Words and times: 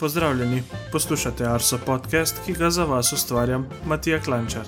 Pozdravljeni, 0.00 0.62
poslušate 0.92 1.46
Arso 1.46 1.78
podcast, 1.86 2.36
ki 2.46 2.52
ga 2.52 2.70
za 2.70 2.84
vas 2.84 3.12
ustvarjam 3.12 3.68
Matija 3.86 4.20
Klančar. 4.20 4.66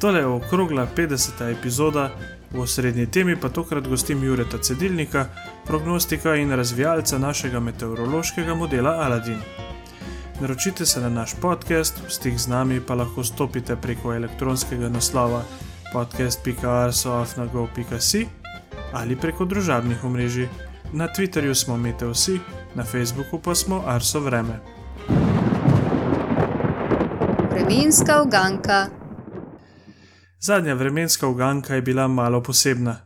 Tole 0.00 0.18
je 0.18 0.26
okrogla 0.26 0.86
50. 0.96 1.58
epizoda, 1.58 2.10
v 2.50 2.66
srednji 2.66 3.06
temi 3.06 3.36
pa 3.36 3.48
tokrat 3.48 3.88
gostim 3.88 4.24
Jureta 4.24 4.58
Cedilnika, 4.58 5.26
prognostika 5.66 6.36
in 6.36 6.56
razvijalca 6.56 7.18
našega 7.18 7.60
meteorološkega 7.60 8.54
modela 8.54 8.90
Aladin. 8.90 9.38
Naročite 10.40 10.86
se 10.86 11.00
na 11.00 11.08
naš 11.08 11.30
podcast, 11.40 11.94
v 12.06 12.10
stik 12.10 12.38
z 12.38 12.48
nami 12.48 12.80
pa 12.80 12.94
lahko 12.94 13.24
stopite 13.24 13.76
preko 13.76 14.14
elektronskega 14.14 14.88
naslova 14.88 15.42
podcast.arsoafnago.si 15.92 18.26
ali 18.92 19.16
preko 19.16 19.44
družabnih 19.44 20.04
omrežij. 20.04 20.69
Na 20.92 21.06
Twitterju 21.08 21.54
smo 21.54 21.76
Meteosi, 21.76 22.40
na 22.74 22.84
Facebooku 22.84 23.38
pa 23.38 23.54
smo 23.54 23.82
Arso 23.86 24.20
Vreme. 24.20 24.58
Vremenska 27.50 28.22
uganka. 28.22 28.86
Zadnja 30.40 30.74
vremenska 30.74 31.26
uganka 31.26 31.74
je 31.74 31.82
bila 31.82 32.08
malo 32.08 32.42
posebna. 32.42 32.96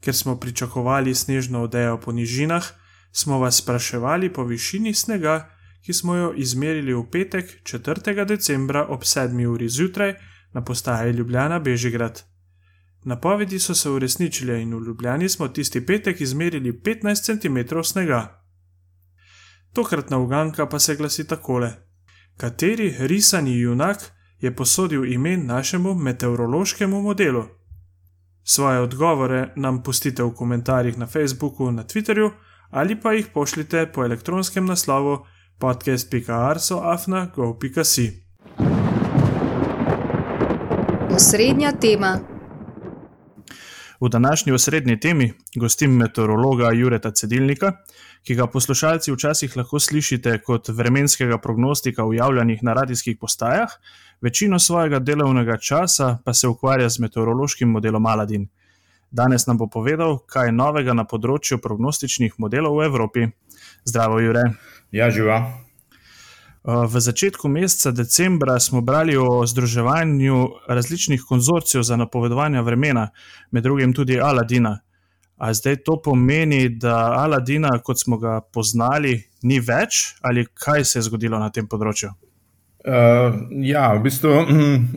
Ker 0.00 0.14
smo 0.14 0.36
pričakovali 0.36 1.14
snežno 1.14 1.62
odejo 1.62 2.00
po 2.00 2.12
nižinah, 2.12 2.64
smo 3.12 3.38
vas 3.38 3.56
spraševali 3.56 4.32
po 4.32 4.44
višini 4.44 4.94
snega, 4.94 5.50
ki 5.86 5.92
smo 5.92 6.14
jo 6.14 6.32
izmerili 6.36 6.94
v 6.94 7.02
petek 7.10 7.62
4. 7.62 8.24
decembra 8.24 8.86
ob 8.86 9.02
7. 9.02 9.46
uri 9.46 9.68
zjutraj 9.68 10.14
na 10.52 10.64
postaji 10.64 11.12
Ljubljana 11.12 11.58
Bežigrad. 11.58 12.35
Napovedi 13.06 13.58
so 13.58 13.74
se 13.74 13.90
uresničile 13.90 14.62
in 14.62 14.74
v 14.74 14.80
Ljubljani 14.86 15.28
smo 15.28 15.48
tisti 15.48 15.86
petek 15.86 16.20
izmerili 16.20 16.72
15 16.72 17.24
cm 17.24 17.58
snega. 17.84 18.42
Tokratna 19.72 20.18
uganka 20.18 20.66
pa 20.66 20.78
se 20.78 20.96
glasi 20.96 21.28
takole: 21.28 21.72
Kateri 22.36 22.94
risani 22.98 23.60
junak 23.60 24.12
je 24.40 24.56
posodil 24.56 25.12
ime 25.12 25.36
našemu 25.36 25.94
meteorološkemu 25.94 27.02
modelu? 27.02 27.44
Svoje 28.42 28.80
odgovore 28.80 29.52
nam 29.56 29.82
pustite 29.82 30.22
v 30.22 30.34
komentarjih 30.34 30.98
na 30.98 31.06
Facebooku, 31.06 31.70
na 31.70 31.84
Twitterju 31.84 32.30
ali 32.70 33.00
pa 33.00 33.12
jih 33.12 33.26
pošljite 33.34 33.86
po 33.94 34.04
elektronskem 34.04 34.66
naslovu 34.66 35.18
podcast.arsoafna.gov.si. 35.58 38.26
Osrednja 41.10 41.72
tema. 41.72 42.35
V 44.00 44.08
današnji 44.08 44.52
osrednji 44.52 45.00
temi 45.00 45.32
gostim 45.54 45.96
meteorologa 45.96 46.70
Jureta 46.72 47.10
Cedilnika, 47.10 47.72
ki 48.22 48.34
ga 48.34 48.46
poslušalci 48.46 49.12
včasih 49.12 49.56
lahko 49.56 49.80
slišite 49.80 50.38
kot 50.44 50.68
vremenskega 50.68 51.38
prognostika 51.38 52.04
v 52.04 52.14
javljanjih 52.14 52.62
na 52.62 52.74
radijskih 52.74 53.16
postajah, 53.20 53.72
večino 54.20 54.58
svojega 54.58 54.98
delovnega 54.98 55.56
časa 55.56 56.18
pa 56.24 56.34
se 56.34 56.48
ukvarja 56.48 56.88
z 56.88 56.98
meteorološkim 56.98 57.68
modelom 57.68 58.06
Aladin. 58.06 58.48
Danes 59.10 59.46
nam 59.46 59.58
bo 59.58 59.66
povedal, 59.66 60.18
kaj 60.18 60.46
je 60.46 60.52
novega 60.52 60.92
na 60.92 61.04
področju 61.04 61.58
prognostičnih 61.62 62.34
modelov 62.38 62.76
v 62.76 62.90
Evropi. 62.90 63.30
Zdravo, 63.84 64.20
Jure. 64.20 64.50
Ja, 64.92 65.10
živa. 65.10 65.65
V 66.66 67.00
začetku 67.00 67.48
meseca 67.48 67.92
decembra 67.94 68.58
smo 68.60 68.80
brali 68.80 69.16
o 69.16 69.46
združevanju 69.46 70.48
različnih 70.68 71.22
konzorcijev 71.28 71.82
za 71.82 71.96
napovedovanje 71.96 72.62
vremena, 72.62 73.08
med 73.50 73.62
drugim 73.62 73.92
tudi 73.94 74.20
Aladina. 74.20 74.78
A 75.36 75.54
zdaj 75.54 75.76
to 75.76 76.00
pomeni, 76.02 76.68
da 76.68 76.96
Aladina, 77.22 77.70
kot 77.78 78.00
smo 78.00 78.18
ga 78.18 78.40
poznali, 78.40 79.22
ni 79.42 79.60
več, 79.60 80.16
ali 80.22 80.46
kaj 80.54 80.84
se 80.84 80.98
je 80.98 81.04
zgodilo 81.06 81.38
na 81.38 81.52
tem 81.54 81.68
področju? 81.70 82.10
Uh, 82.86 83.38
ja, 83.62 83.92
v 83.94 84.02
bistvu 84.02 84.34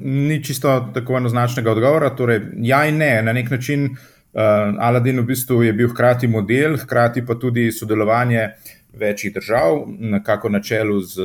ni 0.02 0.42
čisto 0.44 0.74
tako 0.94 1.20
enoznačnega 1.22 1.70
odgovora. 1.70 2.10
Torej, 2.18 2.48
ja 2.66 2.82
in 2.90 2.98
ne, 2.98 3.12
na 3.22 3.34
nek 3.34 3.54
način 3.54 3.92
uh, 3.92 4.74
Aladin 4.90 5.22
v 5.22 5.28
bistvu 5.36 5.62
je 5.68 5.78
bil 5.78 5.94
hkrati 5.94 6.28
model, 6.28 6.80
hkrati 6.82 7.26
pa 7.26 7.38
tudi 7.38 7.70
sodelovanje 7.74 8.42
uh, 8.48 8.76
večjih 8.94 9.34
držav, 9.34 9.84
nekako 10.00 10.50
na 10.50 10.62
čelu 10.62 11.02
z 11.02 11.22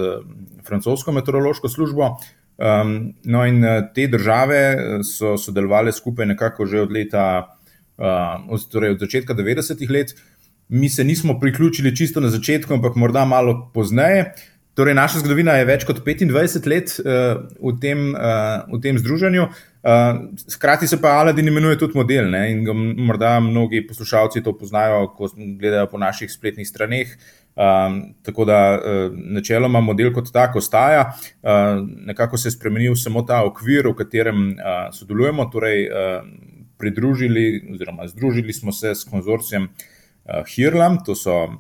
francosko 0.67 1.13
meteorološko 1.13 1.69
službo. 1.69 2.17
Um, 2.57 3.15
no, 3.25 3.43
in 3.47 3.65
eh, 3.65 3.83
te 3.95 4.07
države 4.07 4.57
eh, 4.57 5.03
so 5.03 5.35
sodelovali 5.37 5.93
skupaj 5.93 6.27
nekako 6.27 6.67
že 6.67 6.81
od 6.81 6.93
leta, 6.93 7.57
uh, 7.99 8.61
torej 8.73 8.95
od 8.95 9.01
začetka 9.01 9.35
90-ih 9.35 9.91
let. 9.91 10.15
Mi 10.69 10.89
se 10.89 11.05
nismo 11.05 11.41
priključili 11.41 11.97
čisto 11.97 12.21
na 12.21 12.31
začetku, 12.31 12.75
ampak 12.75 12.95
morda 12.95 13.25
malo 13.25 13.71
pozneje. 13.75 14.33
Torej, 14.75 14.95
naša 14.95 15.19
zgodovina 15.19 15.53
je 15.59 15.65
več 15.65 15.85
kot 15.85 16.01
25 16.07 16.67
let 16.71 16.95
uh, 17.03 17.43
v, 17.59 17.75
tem, 17.81 18.15
uh, 18.15 18.63
v 18.71 18.81
tem 18.83 18.99
združenju. 18.99 19.49
Uh, 19.85 20.31
hkrati 20.55 20.87
se 20.87 21.01
pa 21.03 21.19
Aladin 21.19 21.49
imenuje 21.49 21.79
tudi 21.79 21.99
model 21.99 22.31
ne? 22.31 22.47
in 22.53 22.65
morda 23.05 23.41
mnogi 23.41 23.83
poslušalci 23.87 24.43
to 24.43 24.55
poznajo, 24.59 25.09
ko 25.19 25.29
gledajo 25.37 25.91
po 25.91 25.99
naših 25.99 26.33
spletnih 26.33 26.69
straneh. 26.69 27.11
Uh, 27.11 27.44
Um, 27.55 28.15
tako 28.23 28.45
da 28.45 28.75
uh, 28.75 29.13
načeloma 29.15 29.81
model 29.81 30.11
kot 30.13 30.33
tak 30.33 30.57
ostaja, 30.57 31.05
uh, 31.07 31.51
nekako 32.07 32.39
se 32.39 32.49
je 32.49 32.53
spremenil 32.57 32.97
samo 32.99 33.23
ta 33.23 33.45
okvir, 33.47 33.87
v 33.87 33.95
katerem 33.95 34.41
uh, 34.51 34.89
sodelujemo, 34.91 35.47
torej 35.53 35.87
uh, 35.87 36.27
pridružili 36.79 37.63
oziroma 37.73 38.09
združili 38.11 38.53
smo 38.53 38.73
se 38.73 38.95
s 38.95 39.05
konzorcijem 39.05 39.69
uh, 39.69 40.43
Hirlam, 40.51 40.99
to 41.07 41.15
so 41.15 41.45
uh, 41.45 41.55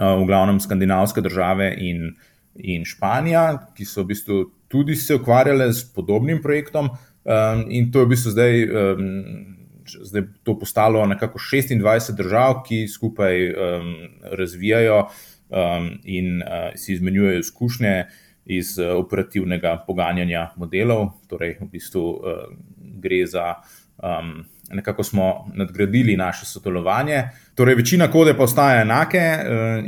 v 0.00 0.24
glavnem 0.24 0.60
skandinavske 0.60 1.20
države 1.20 1.74
in, 1.76 2.14
in 2.54 2.88
Španija, 2.88 3.68
ki 3.76 3.84
so 3.84 4.06
v 4.06 4.14
bistvu 4.14 4.40
tudi 4.68 4.96
se 4.96 5.20
ukvarjale 5.20 5.68
s 5.72 5.84
podobnim 5.92 6.40
projektom 6.42 6.88
um, 6.88 7.64
in 7.68 7.92
to 7.92 8.00
je 8.00 8.08
v 8.08 8.14
bistvu 8.16 8.32
zdaj. 8.32 8.64
Um, 8.64 9.57
zdaj 10.00 10.22
to 10.42 10.58
postalo 10.58 11.06
nekako 11.06 11.38
26 11.38 12.16
držav, 12.16 12.62
ki 12.68 12.88
skupaj 12.88 13.50
um, 13.50 13.94
razvijajo 14.22 15.08
um, 15.48 15.90
in 16.04 16.42
uh, 16.42 16.70
si 16.76 16.92
izmenjujejo 16.92 17.38
izkušnje 17.38 18.04
iz 18.46 18.78
uh, 18.78 18.96
operativnega 18.96 19.84
poganjanja 19.86 20.50
modelov. 20.56 21.08
Torej, 21.28 21.58
v 21.60 21.70
bistvu 21.72 22.04
uh, 22.10 22.46
gre 22.78 23.26
za. 23.26 23.54
Um, 24.02 24.44
Nekako 24.68 25.00
smo 25.02 25.48
nadgradili 25.56 26.16
naše 26.16 26.46
sodelovanje. 26.46 27.22
Torej, 27.54 27.74
večina 27.74 28.10
kode 28.12 28.34
pa 28.36 28.44
ostaja 28.44 28.82
enake, 28.82 29.22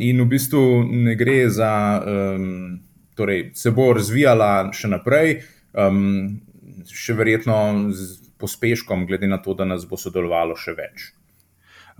in 0.00 0.22
v 0.22 0.24
bistvu 0.24 0.62
ne 0.88 1.14
gre 1.20 1.50
za, 1.52 2.00
um, 2.00 2.78
torej, 3.14 3.50
se 3.54 3.70
bo 3.76 3.90
razvijala 3.92 4.70
še 4.72 4.88
naprej, 4.88 5.42
um, 5.76 6.40
še 6.88 7.12
verjetno 7.12 7.58
z 7.92 8.19
pospeškom, 8.40 9.06
glede 9.06 9.28
na 9.28 9.40
to, 9.42 9.54
da 9.54 9.68
nas 9.68 9.86
bo 9.88 9.98
sodelovalo 10.00 10.56
še 10.56 10.74
več. 10.78 11.10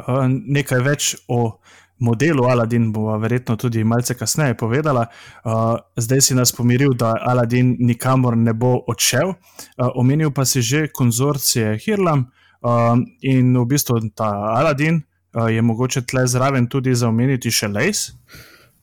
Uh, 0.01 0.27
nekaj 0.29 0.83
več 0.85 1.15
o 1.29 1.61
modelu 2.01 2.45
Aladin 2.49 2.93
bo 2.93 3.19
verjetno 3.19 3.57
tudi 3.57 3.85
malce 3.85 4.15
kasneje 4.17 4.57
povedala. 4.57 5.07
Uh, 5.45 5.77
zdaj 5.97 6.21
si 6.21 6.35
nas 6.35 6.53
pomiril, 6.57 6.95
da 6.97 7.15
Aladin 7.21 7.77
nikamor 7.79 8.37
ne 8.37 8.55
bo 8.57 8.79
odšel. 8.89 9.35
Uh, 9.35 9.91
omenil 9.95 10.33
pa 10.33 10.45
si 10.45 10.63
že 10.63 10.89
konzorcije 10.89 11.77
Hirlam 11.85 12.27
uh, 12.65 12.97
in 13.21 13.57
v 13.57 13.67
bistvu 13.69 14.01
ta 14.15 14.33
Aladin 14.57 15.03
uh, 15.03 15.49
je 15.53 15.63
mogoče 15.63 16.03
tle 16.03 16.27
zraven 16.27 16.67
tudi 16.67 16.95
za 16.95 17.09
omeniti 17.09 17.51
še 17.51 17.69
Lace. 17.69 18.17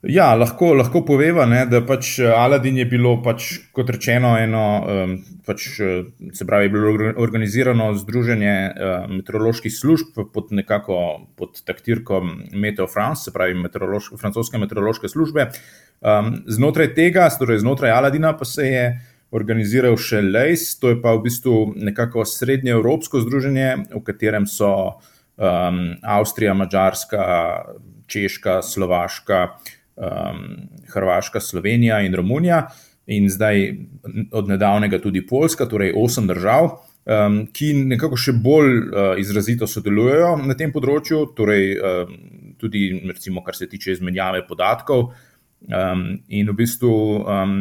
Ja, 0.08 0.30
lahko, 0.40 0.70
lahko 0.72 1.02
poveva, 1.04 1.44
ne, 1.50 1.66
da 1.68 1.82
pač 1.84 2.14
eh, 2.22 2.30
Aladin 2.32 2.78
je 2.80 2.86
bilo, 2.88 3.18
pač, 3.24 3.50
kot 3.76 3.90
rečeno, 3.92 4.38
eno, 4.40 4.64
um, 4.80 5.16
pač, 5.44 5.66
eh, 5.84 6.30
se 6.32 6.48
pravi, 6.48 6.70
bilo 6.72 6.94
organizirano 7.20 7.90
združenje 7.98 8.54
uh, 8.54 9.10
meteoroloških 9.12 9.74
služb 9.74 10.22
pod 10.32 10.54
nekako 10.56 11.00
pod 11.36 11.60
taktirko 11.68 12.22
Meteo 12.56 12.88
France, 12.88 13.28
se 13.28 13.36
pravi, 13.36 13.58
meteorološ, 13.60 14.14
francoske 14.22 14.62
meteorološke 14.64 15.12
službe. 15.12 15.50
Um, 16.00 16.38
znotraj 16.48 16.94
tega, 16.96 17.28
torej 17.36 17.66
znotraj 17.66 17.92
Aladina, 17.92 18.32
pa 18.38 18.48
se 18.48 18.72
je 18.72 18.88
organiziral 19.36 20.00
še 20.00 20.24
LACE, 20.24 20.78
to 20.80 20.94
je 20.94 21.02
pa 21.04 21.18
v 21.18 21.26
bistvu 21.28 21.58
nekako 21.76 22.24
srednje 22.24 22.78
evropsko 22.80 23.26
združenje, 23.28 23.70
v 23.92 24.06
katerem 24.08 24.48
so 24.48 24.72
um, 25.36 25.82
Avstrija, 26.00 26.56
Mačarska, 26.56 27.26
Češka, 28.08 28.62
Slovaška 28.64 29.58
um, 29.98 30.44
Hrvaška, 30.94 31.40
Slovenija 31.40 32.02
in 32.06 32.16
Romunija, 32.16 32.68
in 33.08 33.30
zdaj 33.30 33.78
od 34.32 34.48
nedavnega 34.48 35.00
tudi 35.02 35.26
Poljska, 35.28 35.66
torej 35.66 35.94
osem 35.96 36.28
držav, 36.28 36.70
um, 37.08 37.40
ki 37.54 37.72
nekako 37.94 38.20
še 38.20 38.36
bolj 38.44 38.72
uh, 38.78 39.10
izrazito 39.20 39.68
sodelujejo 39.68 40.36
na 40.44 40.58
tem 40.60 40.74
področju, 40.76 41.24
torej 41.38 41.76
um, 41.78 42.16
tudi, 42.60 42.90
recimo, 43.08 43.44
kar 43.46 43.56
se 43.56 43.70
tiče 43.70 43.96
izmenjave 43.96 44.44
podatkov. 44.48 45.12
Um, 45.68 46.08
in 46.28 46.50
v 46.52 46.58
bistvu 46.58 46.94
um, 47.24 47.60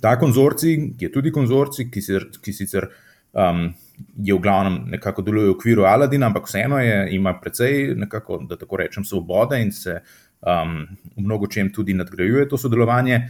ta 0.00 0.14
konzorcij, 0.20 0.92
ki 0.98 1.08
je 1.08 1.12
tudi 1.12 1.32
konzorcij, 1.34 1.88
ki, 1.90 2.02
se, 2.04 2.20
ki 2.44 2.54
sicer 2.54 2.86
um, 3.32 3.70
je 4.16 4.34
v 4.34 4.40
glavnem 4.40 4.84
nekako 4.94 5.24
deluje 5.26 5.50
v 5.50 5.56
okviru 5.56 5.84
Aladina, 5.88 6.28
ampak 6.30 6.46
vseeno 6.48 6.78
je, 6.80 7.08
ima 7.16 7.34
precej, 7.40 7.94
nekako, 7.98 8.42
da 8.48 8.56
tako 8.60 8.80
rečem, 8.80 9.04
svobode 9.04 9.60
in 9.60 9.72
se 9.72 10.00
um, 10.40 10.86
v 11.16 11.22
mnogo 11.22 11.46
čem 11.46 11.72
tudi 11.72 11.94
nadgrajuje 11.94 12.48
to 12.48 12.58
sodelovanje. 12.58 13.28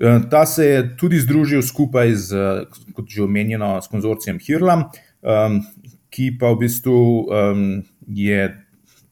Uh, 0.00 0.22
ta 0.30 0.46
se 0.46 0.66
je 0.66 0.96
tudi 0.96 1.20
združil 1.20 1.62
skupaj 1.62 2.14
z, 2.14 2.30
kot 2.96 3.08
že 3.08 3.22
omenjeno, 3.22 3.80
s 3.82 3.88
konzorcijem 3.88 4.40
Hirlam, 4.40 4.88
um, 5.22 5.60
ki 6.10 6.36
pa 6.40 6.52
v 6.52 6.66
bistvu 6.66 6.96
um, 6.96 7.82
je 8.06 8.48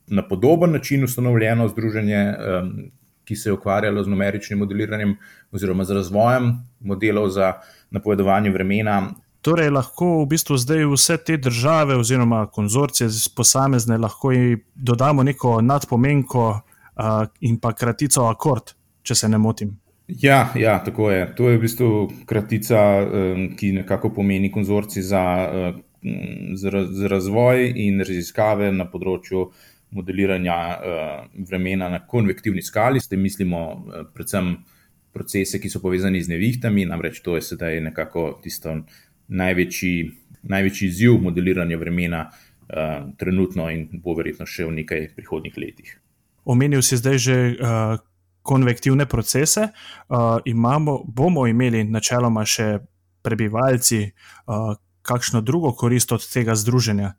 na 0.09 0.25
podoben 0.25 0.73
način 0.73 1.05
ustanovljeno 1.05 1.69
združenje, 1.69 2.23
um, 2.35 2.91
ki 3.25 3.37
se 3.37 3.49
je 3.49 3.53
ukvarjalo 3.53 4.03
z 4.03 4.09
numeričnim 4.09 4.59
modeliranjem 4.59 5.17
oziroma 5.53 5.85
z 5.85 6.01
razvojem 6.01 6.53
modelov 6.81 7.29
za 7.29 7.61
napovedovanje 7.91 8.51
vremena 8.51 9.13
Torej, 9.49 9.71
lahko 9.71 10.25
v 10.25 10.27
bistvu 10.35 10.57
zdaj 10.59 10.83
vse 10.91 11.17
te 11.23 11.37
države 11.37 11.97
oziroma 11.97 12.47
konzorcije 12.47 13.09
posamezne 13.37 13.99
lahko 13.99 14.33
dodamo 14.75 15.23
neko 15.23 15.61
nadpomenko 15.63 16.61
uh, 16.99 17.27
in 17.41 17.59
pa 17.63 17.73
kratico 17.73 18.27
akord, 18.29 18.75
če 19.03 19.15
se 19.15 19.29
ne 19.29 19.39
motim. 19.39 19.77
Ja, 20.09 20.53
ja, 20.57 20.79
tako 20.85 21.11
je. 21.11 21.35
To 21.37 21.51
je 21.51 21.59
v 21.59 21.61
bistvu 21.61 21.89
kratica, 22.27 22.81
um, 23.05 23.43
ki 23.57 23.73
nekako 23.83 24.11
pomeni 24.17 24.51
konzorci 24.53 25.03
za, 25.03 25.25
uh, 25.45 25.81
za, 26.57 26.85
za 26.89 27.11
razvoj 27.13 27.67
in 27.77 28.01
raziskave 28.01 28.73
na 28.73 28.89
področju 28.89 29.51
modeliranja 29.93 30.57
uh, 30.57 31.13
vremena 31.49 31.91
na 31.93 32.01
konvektivni 32.07 32.65
skali. 32.65 33.01
S 33.01 33.13
tem 33.13 33.21
mislimo 33.21 33.63
uh, 33.69 34.09
predvsem 34.15 34.55
procese, 35.13 35.61
ki 35.61 35.69
so 35.69 35.85
povezani 35.85 36.23
z 36.25 36.33
nevihtami, 36.33 36.89
namreč 36.89 37.21
to 37.25 37.37
je 37.37 37.45
sedaj 37.45 37.81
nekako 37.91 38.39
tisto 38.43 38.79
največji, 39.29 39.95
največji 40.49 40.89
izziv 40.89 41.21
modeliranja 41.21 41.77
vremena 41.77 42.27
uh, 42.29 43.09
trenutno 43.21 43.69
in 43.69 43.89
bo 44.01 44.17
verjetno 44.17 44.49
še 44.49 44.69
v 44.69 44.81
nekaj 44.83 45.11
prihodnjih 45.17 45.61
letih. 45.61 45.97
Omenil 46.49 46.83
si 46.83 46.97
zdaj 46.97 47.19
že 47.21 47.37
uh, 47.53 48.01
konvektivne 48.43 49.07
procese. 49.07 49.69
Uh, 50.09 50.41
imamo, 50.49 51.03
bomo 51.05 51.47
imeli 51.47 51.85
načeloma 51.85 52.47
še 52.49 52.79
prebivalci 53.23 54.09
uh, 54.09 54.75
kakšno 55.05 55.41
drugo 55.45 55.73
korist 55.77 56.13
od 56.13 56.25
tega 56.25 56.57
združenja. 56.57 57.15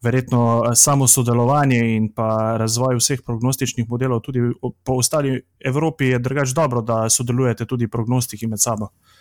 Verjetno 0.00 0.72
samo 0.74 1.04
sodelovanje 1.04 1.78
in 1.94 2.06
pa 2.16 2.56
razvoj 2.56 2.96
vseh 2.96 3.20
prognostičnih 3.20 3.84
modelov, 3.88 4.22
tudi 4.24 4.40
po 4.60 4.96
ostali 4.96 5.34
Evropi, 5.60 6.14
je 6.14 6.18
drugač 6.18 6.54
dobro, 6.56 6.80
da 6.80 7.04
sodelujete 7.12 7.66
tudi 7.68 7.88
prognostiki 7.88 8.48
med 8.48 8.62
sabo. 8.64 8.88
Uh, 8.88 9.20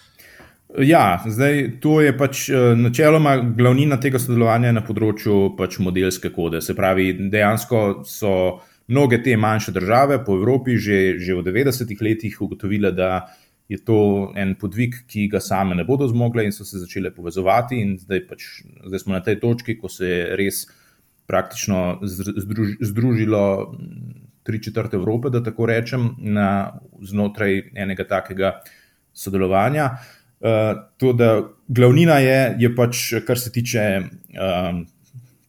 Ja, 0.77 1.23
zdaj 1.25 1.79
to 1.81 1.97
je 2.01 2.11
pač 2.17 2.43
načeloma 2.77 3.37
glavnina 3.57 3.97
tega 3.97 4.19
sodelovanja 4.21 4.69
na 4.75 4.83
področju 4.85 5.55
pač 5.57 5.79
modelske 5.81 6.29
kode. 6.29 6.61
Se 6.61 6.75
pravi, 6.77 7.09
dejansko 7.33 8.03
so 8.05 8.33
mnoge 8.89 9.21
te 9.23 9.37
manjše 9.37 9.71
države 9.71 10.19
po 10.25 10.35
Evropi 10.35 10.77
že, 10.77 11.19
že 11.21 11.37
v 11.37 11.45
90-ih 11.45 12.01
letih 12.01 12.41
ugotovile, 12.41 12.91
da 12.91 13.29
je 13.69 13.77
to 13.77 14.31
en 14.35 14.55
podvig, 14.57 14.95
ki 15.07 15.27
ga 15.29 15.39
same 15.39 15.77
ne 15.77 15.85
bodo 15.85 16.07
zmogle 16.09 16.43
in 16.45 16.51
so 16.51 16.65
se 16.65 16.81
začele 16.81 17.13
povezovati. 17.13 17.77
Zdaj, 18.01 18.21
pač, 18.27 18.45
zdaj 18.85 18.99
smo 18.99 19.13
na 19.13 19.21
tej 19.21 19.37
točki, 19.39 19.77
ko 19.77 19.89
se 19.93 20.09
je 20.09 20.21
res 20.39 20.63
praktično 21.29 21.99
združ, 22.01 22.79
združilo 22.81 23.43
tri 24.43 24.57
četrt 24.63 24.93
Evrope, 24.97 25.29
da 25.29 25.43
tako 25.45 25.67
rečem, 25.69 26.15
na, 26.17 26.79
znotraj 27.05 27.61
enega 27.77 28.07
takega 28.09 28.55
sodelovanja. 29.13 29.91
Uh, 30.39 30.79
to, 30.97 31.13
da 31.13 31.43
glavnina 31.67 32.17
je, 32.23 32.55
je 32.63 32.71
pač, 32.73 33.03
kar 33.27 33.37
se, 33.37 33.51
tiče, 33.53 33.83
um, 34.33 34.81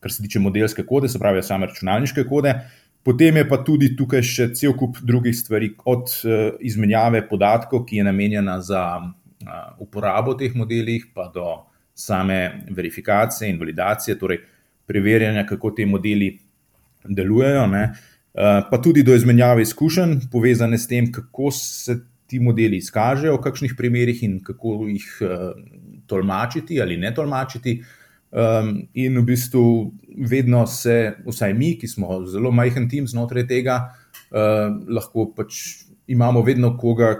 kar 0.03 0.13
se 0.13 0.27
tiče 0.27 0.43
modelske 0.43 0.85
kode, 0.85 1.09
se 1.09 1.19
pravi, 1.23 1.41
same 1.47 1.71
računalniške 1.71 2.27
kode. 2.29 2.59
Potem 3.02 3.37
je 3.37 3.47
pa 3.49 3.56
tudi 3.64 3.94
tukaj 3.97 4.23
še 4.26 4.47
cel 4.56 4.75
kup 4.76 4.99
drugih 5.06 5.32
stvari, 5.37 5.73
od 5.88 6.12
uh, 6.25 6.61
izmenjave 6.61 7.23
podatkov, 7.29 7.87
ki 7.88 8.00
je 8.00 8.05
namenjena 8.05 8.58
za 8.61 8.82
uh, 9.00 9.56
uporabo 9.81 10.37
teh 10.37 10.52
modelih, 10.55 11.08
pa 11.14 11.31
do 11.32 11.62
same 11.97 12.67
verifikacije 12.69 13.49
in 13.49 13.58
validacije, 13.61 14.19
torej 14.20 14.43
preverjanja, 14.88 15.47
kako 15.49 15.73
ti 15.76 15.87
modeli 15.88 16.35
delujejo. 17.08 17.64
Uh, 17.64 17.88
pa 18.69 18.81
tudi 18.85 19.02
do 19.02 19.17
izmenjave 19.17 19.64
izkušenj, 19.64 20.29
povezane 20.32 20.79
s 20.79 20.88
tem, 20.88 21.08
kako 21.12 21.50
se 21.56 21.97
ti 22.31 22.38
modeli 22.38 22.79
izkažejo 22.79 23.38
v 23.38 23.43
kakšnih 23.43 23.73
primerih 23.79 24.20
in 24.23 24.37
kako 24.44 24.85
jih 24.87 25.06
tolmačiti 26.06 26.79
ali 26.82 27.00
ne 27.00 27.11
tolmačiti. 27.14 27.81
Um, 28.31 28.87
in 28.94 29.19
v 29.19 29.25
bistvu 29.27 29.93
vedno 30.31 30.62
se, 30.67 31.17
vsaj 31.27 31.55
mi, 31.55 31.73
ki 31.79 31.88
smo 31.91 32.21
zelo 32.31 32.53
majhen 32.55 32.87
tim 32.88 33.09
znotraj 33.11 33.49
tega, 33.50 33.79
uh, 34.31 34.71
lahko 34.87 35.32
pač 35.35 35.82
imamo 36.06 36.43
vedno 36.47 36.77
koga 36.79 37.17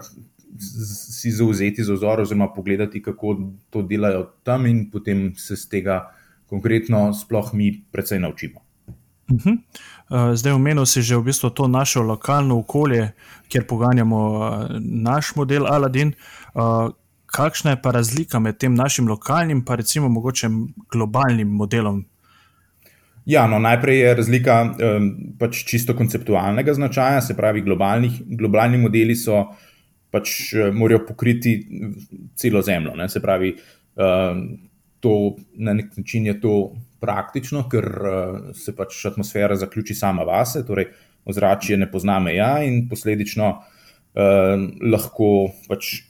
si 0.60 1.32
zauzeti 1.34 1.82
za 1.84 1.94
vzor, 1.94 2.20
oziroma 2.20 2.52
pogledati, 2.54 3.02
kako 3.02 3.36
to 3.70 3.82
delajo 3.82 4.28
tam, 4.42 4.66
in 4.66 4.84
potem 4.90 5.32
se 5.34 5.56
z 5.56 5.68
tega 5.68 6.00
konkretno 6.46 7.10
sploh 7.14 7.54
mi 7.54 7.72
precej 7.92 8.20
naučimo. 8.20 8.60
Uh 9.30 9.36
-huh. 9.36 9.58
uh, 10.10 10.34
zdaj, 10.34 10.52
omenil 10.52 10.86
si 10.86 11.02
že 11.02 11.16
v 11.16 11.22
bistvu 11.22 11.50
to 11.50 11.68
naše 11.68 12.00
lokalno 12.00 12.58
okolje, 12.58 13.12
kjer 13.48 13.66
poganjamo 13.66 14.18
uh, 14.38 14.66
naš 14.80 15.34
model 15.36 15.66
Aladin. 15.66 16.14
Kakšna 17.30 17.76
je 17.76 17.82
pa 17.82 17.92
razlika 17.94 18.38
med 18.42 18.58
tem 18.58 18.74
našim 18.74 19.08
lokalnim 19.08 19.64
pa 19.64 19.76
recimo 19.78 20.08
mogoče 20.08 20.48
globalnim 20.90 21.48
modelom? 21.48 22.04
Ja, 23.26 23.46
no, 23.46 23.58
najprej 23.58 24.00
je 24.00 24.14
razlika 24.14 24.56
um, 24.64 25.10
pač 25.38 25.62
čisto 25.68 25.94
konceptualnega 25.94 26.74
značaja, 26.74 27.20
se 27.22 27.36
pravi, 27.36 27.62
globalni 27.62 28.80
modeli 28.80 29.14
so 29.16 29.44
pač 30.10 30.54
morajo 30.74 31.04
pokriti 31.06 31.54
celo 32.34 32.62
Zemljo. 32.66 32.96
Ne? 32.98 33.08
Se 33.08 33.22
pravi, 33.22 33.52
um, 33.94 34.42
to 35.00 35.36
na 35.54 35.76
nek 35.78 35.94
način 35.96 36.26
je 36.26 36.34
to 36.40 36.56
praktično, 37.00 37.68
ker 37.70 37.86
uh, 37.86 38.50
se 38.56 38.74
pač 38.76 39.04
atmosfera 39.06 39.56
zaključi 39.56 39.94
sama 39.94 40.26
vase, 40.26 40.64
torej 40.66 40.90
ozračje 41.30 41.78
ne 41.78 41.86
pozna 41.90 42.18
meja 42.18 42.56
in 42.66 42.88
posledično 42.90 43.52
uh, 43.52 44.66
lahko 44.90 45.50
pač 45.68 46.09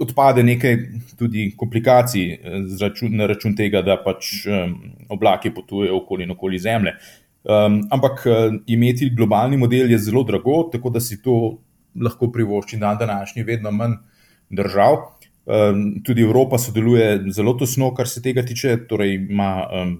odpade 0.00 0.42
nekaj 0.42 0.76
tudi 1.18 1.50
komplikacij 1.56 2.32
eh, 2.32 2.60
račun, 2.80 3.16
na 3.16 3.26
račun 3.30 3.56
tega, 3.56 3.82
da 3.84 3.98
pač 4.00 4.44
um, 4.46 4.76
oblaki 5.12 5.52
potujejo 5.54 6.00
okoli 6.02 6.24
in 6.24 6.34
okoli 6.36 6.58
Zemlje. 6.58 6.94
Um, 7.40 7.80
ampak 7.92 8.24
uh, 8.28 8.54
imeti 8.68 9.10
globalni 9.16 9.56
model 9.56 9.90
je 9.90 9.98
zelo 9.98 10.22
drago, 10.28 10.62
tako 10.72 10.90
da 10.92 11.00
si 11.00 11.22
to 11.22 11.58
lahko 11.96 12.28
privošči 12.32 12.76
dan 12.80 12.98
današnji, 13.00 13.44
vedno 13.48 13.70
manj 13.72 13.96
držav. 14.50 14.98
Um, 15.46 16.02
tudi 16.04 16.22
Evropa 16.22 16.58
sodeluje 16.58 17.32
zelo 17.32 17.54
tesno, 17.58 17.94
kar 17.94 18.08
se 18.08 18.22
tega 18.22 18.44
tiče, 18.46 18.76
torej 18.88 19.14
ima 19.14 19.66
um, 19.72 19.96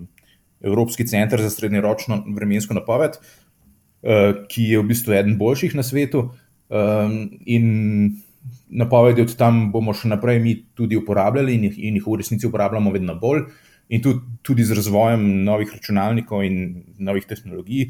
Evropski 0.60 1.06
center 1.08 1.40
za 1.40 1.50
srednjeročno 1.50 2.22
vremensko 2.36 2.76
napoved, 2.76 3.16
uh, 3.16 4.44
ki 4.48 4.68
je 4.74 4.82
v 4.82 4.88
bistvu 4.92 5.16
eden 5.16 5.38
boljših 5.40 5.74
na 5.80 5.82
svetu. 5.82 6.28
Um, 6.68 7.16
in 7.46 8.20
napovedi 8.68 9.22
od 9.22 9.34
tam 9.36 9.68
bomo 9.72 9.94
še 9.96 10.08
naprej 10.08 10.40
mi 10.40 10.54
tudi 10.74 10.96
uporabljali 10.96 11.54
in 11.54 11.68
jih, 11.68 11.78
in 11.88 11.98
jih 11.98 12.06
v 12.06 12.20
resnici 12.22 12.48
uporabljamo 12.48 12.92
vedno 12.94 13.16
bolj. 13.20 13.44
In 13.90 14.02
tudi, 14.02 14.20
tudi 14.46 14.64
z 14.64 14.76
razvojem 14.78 15.24
novih 15.44 15.72
računalnikov 15.74 16.44
in 16.46 16.84
novih 17.02 17.26
tehnologij, 17.26 17.88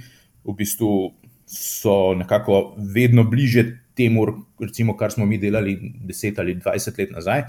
v 0.48 0.54
bistvu 0.56 0.92
so 1.50 2.14
nekako 2.16 2.76
vedno 2.94 3.26
bliže 3.28 3.66
temu, 3.96 4.24
recimo, 4.60 4.96
kar 4.96 5.12
smo 5.12 5.26
mi 5.26 5.38
delali 5.38 5.76
10 6.08 6.40
ali 6.40 6.56
20 6.56 6.98
let 6.98 7.12
nazaj. 7.12 7.44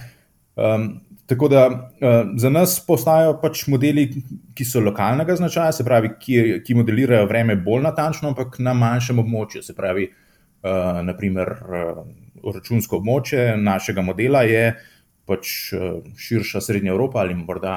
Um, 0.55 0.91
Tako 1.31 1.47
da 1.47 1.67
uh, 1.67 2.31
za 2.35 2.49
nas 2.49 2.73
postajajo 2.87 3.37
pač 3.39 3.61
modeli, 3.71 4.03
ki 4.51 4.65
so 4.67 4.81
lokalnega 4.83 5.37
značaja, 5.39 5.71
se 5.71 5.85
pravi, 5.87 6.09
ki, 6.19 6.39
ki 6.65 6.75
modelirajo 6.75 7.29
vreme 7.29 7.55
bolj 7.55 7.85
natančno, 7.85 8.33
ampak 8.33 8.57
na 8.59 8.73
manjšem 8.75 9.21
območju. 9.23 9.61
Se 9.63 9.75
pravi, 9.77 10.09
uh, 10.11 10.99
naprimer, 11.07 11.53
uh, 11.61 12.01
računsko 12.43 12.99
območje 13.01 13.57
našega 13.57 14.03
modela 14.05 14.43
je 14.47 14.73
pač 15.29 15.73
uh, 15.73 16.01
širša 16.17 16.61
Srednja 16.61 16.93
Evropa 16.93 17.21
ali 17.23 17.37
morda 17.37 17.75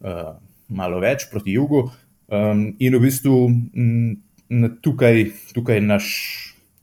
uh, 0.00 0.34
malo 0.68 1.00
več 1.02 1.28
proti 1.30 1.56
jugu. 1.56 1.86
Um, 2.32 2.68
in 2.78 2.96
v 2.96 3.00
bistvu 3.02 3.36
m, 3.48 4.68
tukaj, 4.84 5.24
tukaj 5.56 5.80
naš, 5.80 6.06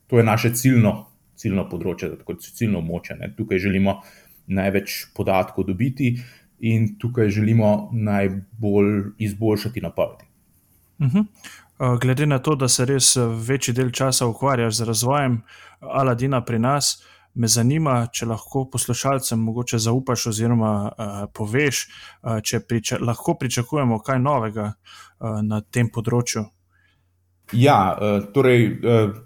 to 0.09 0.19
je 0.19 0.25
naše 0.25 0.53
ciljno, 0.53 0.93
ciljno 1.39 1.65
področje, 1.69 2.12
tako 2.19 2.36
ciljno 2.41 2.83
območje. 2.83 3.17
Ne. 3.21 3.31
Tukaj 3.38 3.62
želimo 3.62 4.01
največ 4.50 5.12
podatkov 5.17 5.67
dobiti, 5.69 6.15
in 6.59 7.00
tukaj 7.00 7.29
želimo 7.29 7.89
najbolj 7.93 9.03
izboljšati 9.17 9.81
napovedi. 9.81 10.24
Uh 11.00 11.05
mhm. 11.07 11.17
-huh. 11.17 12.00
Glede 12.01 12.25
na 12.25 12.39
to, 12.39 12.55
da 12.55 12.67
se 12.67 12.86
res 12.86 13.15
večji 13.48 13.74
del 13.74 13.91
časa 13.91 14.25
ukvarjaš 14.25 14.75
z 14.75 14.83
razvojem 14.83 15.41
Aladina 15.79 16.45
pri 16.45 16.59
nas, 16.59 17.03
me 17.39 17.48
zanima, 17.48 17.96
če 18.12 18.27
lahko 18.29 18.65
poslušalcem 18.72 19.39
mogoče 19.39 19.79
zaupaš 19.79 20.27
oziroma 20.34 20.74
uh, 20.89 21.24
poveš, 21.34 21.86
uh, 21.88 22.41
če 22.43 22.60
priča, 22.67 23.00
lahko 23.00 23.38
pričakujemo 23.39 24.01
kaj 24.03 24.19
novega 24.19 24.74
uh, 24.74 25.39
na 25.46 25.62
tem 25.63 25.88
področju. 25.93 26.46
Ja, 27.55 27.79
uh, 27.96 28.29
torej. 28.36 28.69
Uh, 28.84 29.17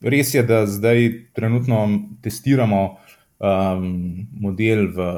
res 0.00 0.34
je, 0.34 0.42
da 0.46 0.66
zdaj 0.66 1.08
trenutno 1.34 1.86
testiramo 2.22 2.82
um, 3.38 3.88
model 4.40 4.90
v 4.94 5.08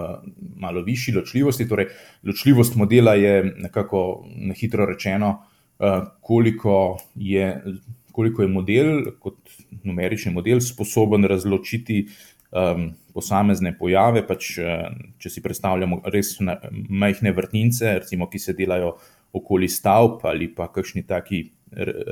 malo 0.56 0.82
višji 0.86 1.14
ločljivosti. 1.14 1.68
Torej, 1.68 1.90
ločljivost 2.26 2.76
modela 2.76 3.14
je 3.14 3.42
nekako 3.56 4.24
na 4.48 4.54
hitro 4.54 4.86
rečeno, 4.86 5.34
uh, 5.78 6.00
koliko, 6.20 6.98
je, 7.14 7.50
koliko 8.12 8.42
je 8.42 8.48
model 8.48 8.90
kot 9.20 9.38
numerični 9.84 10.32
model 10.32 10.60
sposoben 10.60 11.24
razločiti 11.24 12.06
um, 12.50 12.90
posamezne 13.14 13.74
pojave. 13.78 14.24
Pač, 14.26 14.54
uh, 14.62 14.88
če 15.20 15.32
si 15.32 15.44
predstavljamo 15.44 16.02
res 16.12 16.36
majhne 16.88 17.32
vrtnice, 17.36 17.98
recimo, 18.02 18.28
ki 18.30 18.42
se 18.42 18.56
delajo 18.58 18.96
okoli 19.36 19.68
stavb 19.68 20.24
ali 20.26 20.48
pa 20.54 20.70
kakšni 20.72 21.04
taki 21.06 21.44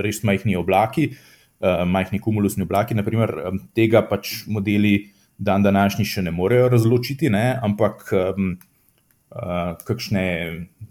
res 0.04 0.22
majhni 0.26 0.56
oblaki, 0.58 1.10
uh, 1.12 1.84
majhni 1.88 2.20
kumulusni 2.22 2.66
oblaki, 2.66 2.96
naprimer, 2.98 3.32
um, 3.50 3.60
tega 3.76 4.04
pač 4.06 4.44
modeli 4.52 5.12
dan 5.38 5.64
današnji 5.64 6.04
še 6.08 6.24
ne 6.24 6.32
morejo 6.32 6.70
razločiti, 6.72 7.30
ne? 7.32 7.58
ampak 7.62 8.08
um, 8.16 8.54
uh, 9.32 9.74
kakšne 9.84 10.24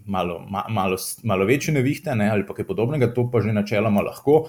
malo, 0.06 0.38
ma, 0.50 0.66
malo, 0.70 0.98
malo 1.26 1.46
večje 1.46 1.74
nevihte 1.74 2.14
ne? 2.14 2.30
ali 2.30 2.46
kaj 2.46 2.66
podobnega, 2.66 3.10
to 3.14 3.26
pa 3.30 3.42
že 3.42 3.54
načeloma 3.54 4.04
lahko. 4.06 4.46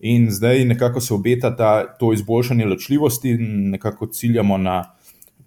In 0.00 0.30
zdaj 0.32 0.64
nekako 0.64 1.00
se 1.00 1.14
obeta 1.14 1.50
ta, 1.56 1.96
to 1.98 2.12
izboljšanje 2.12 2.64
ločljivosti, 2.64 3.34
nekako 3.74 4.06
ciljamo 4.06 4.56
na 4.58 4.94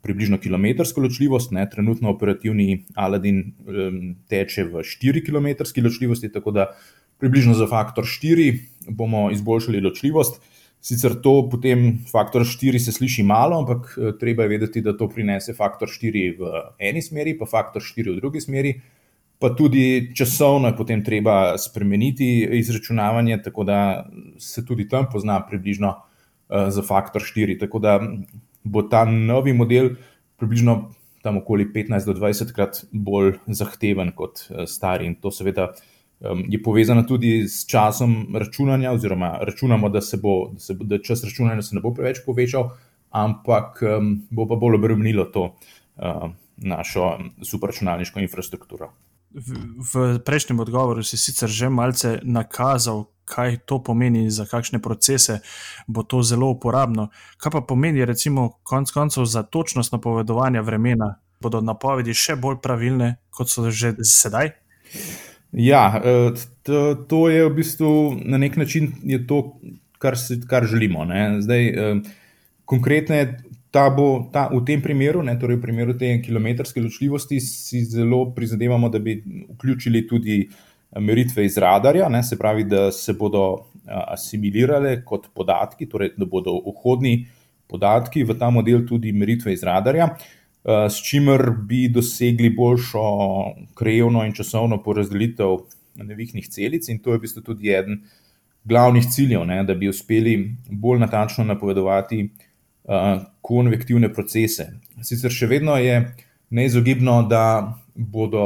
približno 0.02 0.38
kilometrsko 0.38 1.02
ločljivost. 1.02 1.52
Ne? 1.52 1.70
Trenutno 1.70 2.12
operativni 2.12 2.86
Aladin 2.96 3.40
um, 3.40 4.16
teče 4.30 4.64
v 4.64 4.84
4 4.84 5.24
km 5.26 5.64
ločljivosti, 5.84 6.32
tako 6.32 6.52
da 6.52 6.68
približno 7.18 7.54
za 7.54 7.68
faktor 7.68 8.06
4 8.06 8.60
bomo 8.90 9.30
izboljšali 9.32 9.82
ločljivost. 9.82 10.42
Sicer 10.84 11.14
to 11.24 11.48
potem 11.52 12.04
faktor 12.12 12.44
4 12.44 12.80
se 12.80 12.92
sliši 12.92 13.24
malo, 13.24 13.60
ampak 13.62 13.94
eh, 13.98 14.12
treba 14.20 14.44
je 14.44 14.50
vedeti, 14.50 14.82
da 14.82 14.92
to 14.98 15.08
prinese 15.10 15.54
faktor 15.56 15.88
4 15.88 16.24
v 16.40 16.50
eni 16.80 17.02
smeri, 17.02 17.38
pa 17.40 17.48
faktor 17.48 17.82
4 17.82 18.12
v 18.12 18.20
drugi 18.20 18.42
smeri. 18.44 18.74
Pa 19.44 19.50
tudi 19.52 20.14
časovno 20.16 20.70
je 20.70 20.76
potem 20.78 21.02
treba 21.04 21.58
spremeniti 21.60 22.48
izračunavanje, 22.64 23.42
tako 23.44 23.64
da 23.68 24.06
se 24.40 24.66
tudi 24.66 24.86
tam 24.88 25.10
pozna 25.12 25.42
približno 25.48 25.90
uh, 25.90 26.70
za 26.72 26.82
faktor 26.82 27.22
4. 27.22 27.58
Tako 27.60 27.80
da 27.84 27.98
bo 28.64 28.86
ta 28.88 29.04
novi 29.06 29.54
model 29.54 29.90
približno 30.40 30.94
tam 31.22 31.42
okoli 31.42 31.68
15 31.76 32.06
do 32.06 32.14
20 32.14 32.56
krat 32.56 32.86
bolj 32.92 33.34
zahteven 33.48 34.14
kot 34.16 34.46
uh, 34.48 34.64
stari. 34.64 35.12
In 35.12 35.20
to 35.20 35.32
seveda 35.32 35.74
je 36.48 36.64
povezano 36.64 37.04
tudi 37.04 37.44
s 37.44 37.68
časom 37.68 38.36
računanja, 38.40 38.96
oziroma 38.96 39.38
računamo, 39.42 39.90
da 39.90 40.02
se 40.02 40.18
bo, 40.24 40.54
da 40.54 40.60
se 40.60 40.74
bo 40.74 40.88
da 40.88 41.04
čas 41.04 41.24
računanja 41.24 41.62
se 41.62 41.76
ne 41.76 41.82
bo 41.84 41.92
preveč 41.92 42.24
povečal, 42.26 42.70
ampak 43.12 43.84
bo 44.30 44.48
pa 44.48 44.56
bolj 44.56 44.80
obremenilo 44.80 45.26
to 45.26 45.50
uh, 45.52 46.30
našo 46.58 47.18
superračunalniško 47.42 48.24
infrastrukturo. 48.24 48.94
V, 49.34 50.20
prejšnjem 50.22 50.60
odgovoru 50.62 51.04
si 51.04 51.18
sicer 51.18 51.50
že 51.50 51.70
malce 51.70 52.20
nakazal, 52.22 53.10
kaj 53.26 53.64
to 53.66 53.80
pomeni, 53.80 54.30
za 54.30 54.46
kakšne 54.46 54.78
procese 54.84 55.40
bo 55.88 56.04
to 56.04 56.22
zelo 56.22 56.52
uporabno. 56.54 57.10
Kaj 57.42 57.52
pa 57.52 57.62
pomeni, 57.66 58.06
recimo, 58.06 58.60
konec 58.64 58.92
koncev 58.92 59.26
za 59.26 59.44
točnost 59.44 59.92
napovedovanja 59.92 60.62
vremena? 60.62 61.18
Bodo 61.42 61.62
napovedi 61.62 62.14
še 62.14 62.36
bolj 62.36 62.62
pravilne, 62.64 63.18
kot 63.34 63.50
so 63.50 63.72
že 63.72 63.96
sedaj? 64.04 64.54
Ja, 65.54 66.02
e, 66.04 66.34
to, 67.08 67.30
je 67.30 67.46
v 67.46 67.54
bistvu 67.54 67.90
na 68.26 68.38
nek 68.38 68.58
način 68.58 68.94
to, 69.28 69.60
kar, 70.02 70.18
se, 70.18 70.40
kar 70.50 70.66
želimo. 70.68 71.06
Ne. 71.06 71.42
Zdaj, 71.42 71.68
e, 71.68 71.96
konkretne. 72.66 73.44
Ta 73.74 73.88
bo, 73.90 74.30
ta, 74.30 74.46
v 74.54 74.62
tem 74.68 74.82
primeru, 74.82 75.24
ne, 75.26 75.34
torej 75.42 75.58
v 75.58 75.64
primeru 75.64 75.96
te 75.98 76.12
kilometrske 76.22 76.82
ločljivosti, 76.82 77.40
si 77.42 77.82
zelo 77.90 78.28
prizadevamo, 78.36 78.90
da 78.94 79.00
bi 79.02 79.16
vključili 79.56 80.04
tudi 80.08 80.44
meritve 81.02 81.46
iz 81.46 81.58
radarja, 81.58 82.10
ne, 82.10 82.22
se 82.24 82.38
pravi, 82.38 82.68
da 82.70 82.92
se 82.94 83.16
bodo 83.18 83.66
asimilirale 83.86 85.00
kot 85.06 85.32
podatki, 85.34 85.90
torej 85.90 86.14
da 86.18 86.26
bodo 86.30 86.54
vhodni 86.68 87.24
podatki 87.68 88.24
v 88.24 88.38
ta 88.38 88.52
model 88.54 88.86
tudi 88.86 89.12
meritve 89.12 89.54
iz 89.54 89.64
radarja. 89.66 90.12
Eh, 90.64 90.90
s 90.90 91.02
čimer 91.04 91.50
bi 91.68 91.88
dosegli 91.90 92.54
boljšo 92.54 93.02
krajevno 93.76 94.24
in 94.24 94.34
časovno 94.34 94.78
porazdelitev 94.84 95.58
nevihnih 95.96 96.48
celic. 96.48 96.88
In 96.90 97.02
to 97.02 97.12
je 97.12 97.18
v 97.18 97.26
bistvu 97.26 97.44
tudi 97.44 97.74
eden 97.74 98.04
glavnih 98.64 99.10
ciljev, 99.12 99.44
ne, 99.46 99.64
da 99.68 99.76
bi 99.76 99.90
uspeli 99.90 100.38
bolj 100.70 101.02
natančno 101.04 101.44
napovedovati 101.44 102.22
uh, 102.24 102.53
konvektivne 103.42 104.10
procese. 104.14 104.68
Sicer 105.04 105.32
še 105.32 105.48
vedno 105.48 105.78
je 105.80 106.02
neizogibno, 106.54 107.22
da 107.30 107.74
bodo 107.96 108.46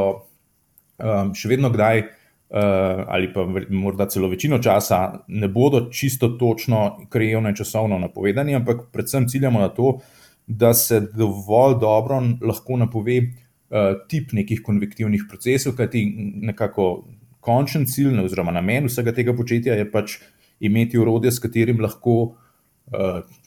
um, 1.02 1.34
še 1.36 1.50
vedno 1.54 1.74
kdaj. 1.74 2.06
Uh, 2.48 3.02
ali 3.12 3.28
pa 3.34 3.44
morda 3.76 4.06
celo 4.08 4.30
večino 4.32 4.62
časa 4.64 5.26
ne 5.28 5.50
bodo 5.52 5.90
čisto 5.92 6.30
točno, 6.40 7.10
krajevno 7.12 7.52
in 7.52 7.58
časovno 7.60 7.98
napovedani, 8.00 8.56
ampak 8.56 8.86
predvsem 8.94 9.26
ciljamo 9.28 9.60
na 9.60 9.68
to, 9.68 9.98
da 10.48 10.72
se 10.74 11.02
dovolj 11.12 11.76
dobro 11.82 12.22
lahko 12.40 12.78
napove 12.80 13.18
uh, 13.20 14.00
tip 14.08 14.32
nekih 14.32 14.62
konvektivnih 14.64 15.26
procesov, 15.28 15.76
kajti 15.76 16.06
nekako 16.48 16.88
končen 17.44 17.84
cilj, 17.86 18.16
oziroma 18.24 18.56
namen 18.56 18.88
vsega 18.88 19.12
tega 19.12 19.36
početja 19.36 19.76
je 19.76 19.92
pač 19.92 20.16
imeti 20.64 21.04
urodje, 21.04 21.36
s 21.36 21.44
katerim 21.44 21.84
lahko 21.84 22.38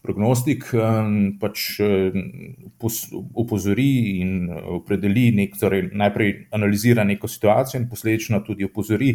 prognostik 0.03 0.67
um, 0.77 1.39
pač, 1.41 1.79
uh, 1.81 2.13
upozori 3.41 4.21
in 4.21 4.51
opredeli, 4.53 5.31
nek, 5.33 5.55
torej 5.57 5.87
najprej 5.97 6.35
analizira 6.53 7.07
neko 7.09 7.29
situacijo 7.29 7.81
in 7.81 7.89
posledično 7.89 8.43
tudi 8.45 8.69
upozori 8.69 9.15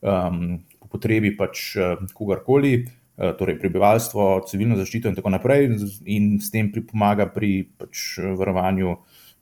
um, 0.00 0.56
po 0.80 0.88
potrebi 0.96 1.34
pač 1.36 1.74
kogarkoli. 2.16 2.78
Eh, 3.18 3.32
torej 3.34 3.56
prebivalstvo, 3.58 4.44
civilno 4.46 4.76
zaščito 4.78 5.10
in 5.10 5.16
tako 5.16 5.32
naprej, 5.34 5.64
in 6.06 6.36
s 6.38 6.52
tem 6.54 6.68
pripomaga 6.70 7.24
pri 7.34 7.64
pač 7.66 8.20
varovanju 8.38 8.92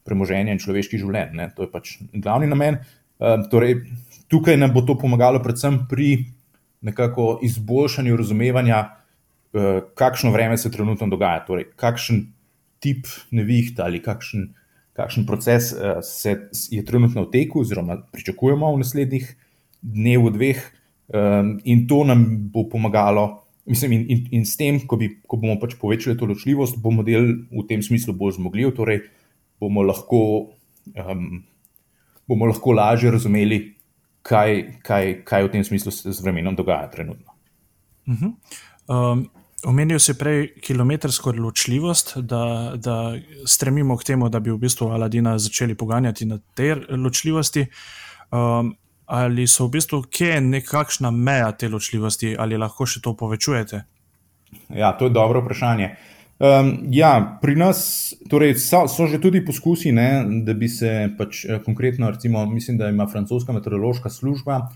premoženja 0.06 0.54
in 0.54 0.60
človeških 0.62 1.02
življenj. 1.02 1.34
Ne. 1.36 1.50
To 1.52 1.66
je 1.66 1.68
pač 1.68 1.90
glavni 2.14 2.48
namen. 2.48 2.78
Eh, 2.80 3.42
torej, 3.52 3.82
tukaj 4.32 4.56
nam 4.56 4.72
bo 4.72 4.80
to 4.80 4.96
pomagalo, 4.96 5.42
predvsem 5.44 5.82
pri 5.90 6.24
nekako 6.80 7.42
izboljšanju 7.44 8.16
razumevanja, 8.16 8.78
eh, 8.80 9.05
kakšno 9.94 10.30
vreme 10.34 10.58
se 10.58 10.70
trenutno 10.70 11.08
dogaja, 11.08 11.44
torej, 11.46 11.70
kakšen 11.76 12.26
tip 12.82 13.06
nevihta 13.30 13.86
ali 13.86 14.02
kakšen, 14.02 14.50
kakšen 14.96 15.26
proces 15.26 15.72
se 16.02 16.36
je 16.70 16.84
trenutno 16.84 17.26
v 17.26 17.30
teku, 17.32 17.60
oziroma 17.64 17.98
pričakujemo 18.12 18.72
v 18.74 18.82
naslednjih 18.82 19.34
dneh, 19.82 20.30
dveh, 20.32 20.62
in 21.64 21.86
to 21.88 22.04
nam 22.04 22.26
bo 22.52 22.68
pomagalo. 22.68 23.42
Mislim, 23.66 23.92
in, 23.92 24.04
in, 24.08 24.26
in 24.30 24.44
s 24.46 24.54
tem, 24.56 24.78
ko, 24.86 24.96
bi, 24.96 25.08
ko 25.26 25.40
bomo 25.42 25.56
pač 25.58 25.74
povečali 25.74 26.14
to 26.18 26.26
ločljivost, 26.30 26.78
bo 26.78 26.92
model 26.94 27.32
v 27.50 27.64
tem 27.66 27.82
smislu 27.82 28.14
bolj 28.14 28.36
zmogljiv, 28.38 28.70
torej 28.76 29.00
bomo 29.58 29.82
lahko, 29.82 30.20
um, 30.94 31.40
bomo 32.30 32.46
lahko 32.46 32.76
lažje 32.78 33.10
razumeli, 33.10 33.58
kaj, 34.26 34.80
kaj, 34.86 35.12
kaj 35.26 35.48
v 35.48 35.50
tem 35.56 35.64
smislu 35.66 35.90
se 35.90 36.14
z 36.14 36.22
vremenom 36.22 36.54
dogaja 36.54 36.86
trenutno. 36.94 37.34
Uh 38.06 38.14
-huh. 38.14 38.32
um, 38.86 39.26
omenil 39.64 39.98
si 39.98 40.14
prej 40.18 40.48
kilometrsko 40.60 41.32
ločljivost, 41.38 42.16
da, 42.18 42.72
da 42.76 43.16
stremimo 43.46 43.96
k 43.96 44.04
temu, 44.04 44.28
da 44.28 44.40
bi 44.40 44.50
v 44.50 44.58
bistvu 44.58 44.90
Aladina 44.92 45.38
začeli 45.38 45.74
poganjati 45.74 46.26
na 46.26 46.38
tej 46.54 46.74
ločljivosti. 46.90 47.66
Um, 48.30 48.76
ali 49.06 49.46
so 49.46 49.66
v 49.66 49.78
bistvu 49.78 50.02
kje 50.10 50.40
nekakšna 50.40 51.10
meja 51.10 51.52
te 51.52 51.68
ločljivosti, 51.68 52.34
ali 52.38 52.58
lahko 52.58 52.86
še 52.86 53.00
to 53.00 53.14
povečujete? 53.16 53.84
Ja, 54.74 54.92
to 54.98 55.06
je 55.06 55.14
dobro 55.14 55.40
vprašanje. 55.44 55.94
Um, 56.36 56.72
ja, 56.92 57.38
pri 57.40 57.54
nas 57.56 58.12
torej, 58.28 58.58
so, 58.60 58.84
so 58.90 59.06
že 59.08 59.20
tudi 59.22 59.40
poskusi, 59.46 59.92
ne, 59.94 60.42
da 60.44 60.52
bi 60.52 60.68
se 60.68 61.08
pač 61.18 61.44
eh, 61.46 61.62
konkretno, 61.64 62.10
recimo, 62.10 62.44
mislim, 62.46 62.76
da 62.76 62.90
ima 62.92 63.06
francoska 63.08 63.54
meteorološka 63.56 64.10
služba 64.10 64.66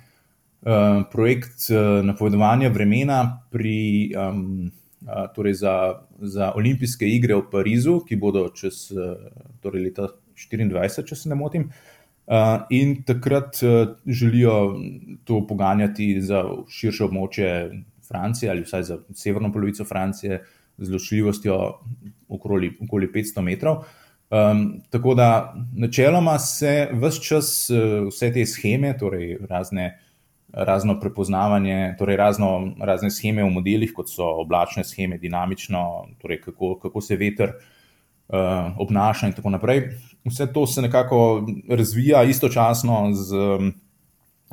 uh, 0.62 1.02
projekt 1.12 1.70
uh, 1.70 2.00
napovedovanja 2.06 2.68
vremena 2.68 3.42
pri, 3.50 4.12
um, 4.16 4.70
uh, 5.06 5.26
torej 5.34 5.54
za, 5.62 5.76
za 6.20 6.52
olimpijske 6.56 7.08
igre 7.08 7.36
v 7.38 7.46
Parizu, 7.52 8.00
ki 8.08 8.16
bodo 8.16 8.48
čez 8.54 8.90
uh, 8.92 9.16
torej 9.62 9.90
leta 9.90 10.10
2024, 10.36 11.04
če 11.08 11.16
se 11.16 11.28
ne 11.28 11.36
motim. 11.36 11.68
Uh, 11.68 12.00
Uh, 12.30 12.36
in 12.70 13.02
takrat 13.02 13.58
uh, 13.62 13.88
želijo 14.06 14.78
to 15.24 15.46
poganjati 15.46 16.20
za 16.22 16.44
širše 16.68 17.04
območje 17.04 17.48
Francije 18.06 18.50
ali 18.50 18.62
vsaj 18.62 18.82
za 18.82 18.98
severno 19.18 19.50
polovico 19.52 19.84
Francije 19.84 20.38
z 20.78 20.92
ločljivostjo 20.92 21.56
okoli, 22.28 22.70
okoli 22.86 23.08
500 23.14 23.42
metrov. 23.42 23.82
Um, 24.30 24.78
tako 24.90 25.14
da 25.14 25.56
načeloma 25.74 26.38
se 26.38 26.88
vse 26.92 27.22
čas 27.22 27.70
uh, 27.70 28.06
vse 28.12 28.30
te 28.32 28.46
scheme, 28.46 28.94
torej 28.98 29.38
razne 29.50 29.98
razno 30.52 31.00
prepoznavanje, 31.00 31.94
torej 31.98 32.16
razno, 32.16 32.72
razne 32.80 33.10
scheme 33.10 33.44
v 33.44 33.50
modelih, 33.50 33.92
kot 33.94 34.10
so 34.10 34.26
oblačne 34.42 34.84
scheme, 34.84 35.18
dinamično, 35.18 35.82
torej 36.22 36.40
kako, 36.40 36.74
kako 36.82 37.00
se 37.00 37.16
veter 37.16 37.52
uh, 37.54 38.72
obnaša 38.78 39.30
in 39.30 39.36
tako 39.36 39.50
naprej. 39.50 39.82
Vse 40.24 40.52
to 40.52 40.66
se 40.66 40.82
nekako 40.82 41.46
razvija 41.68 42.22
istočasno 42.22 43.12
z, 43.12 43.36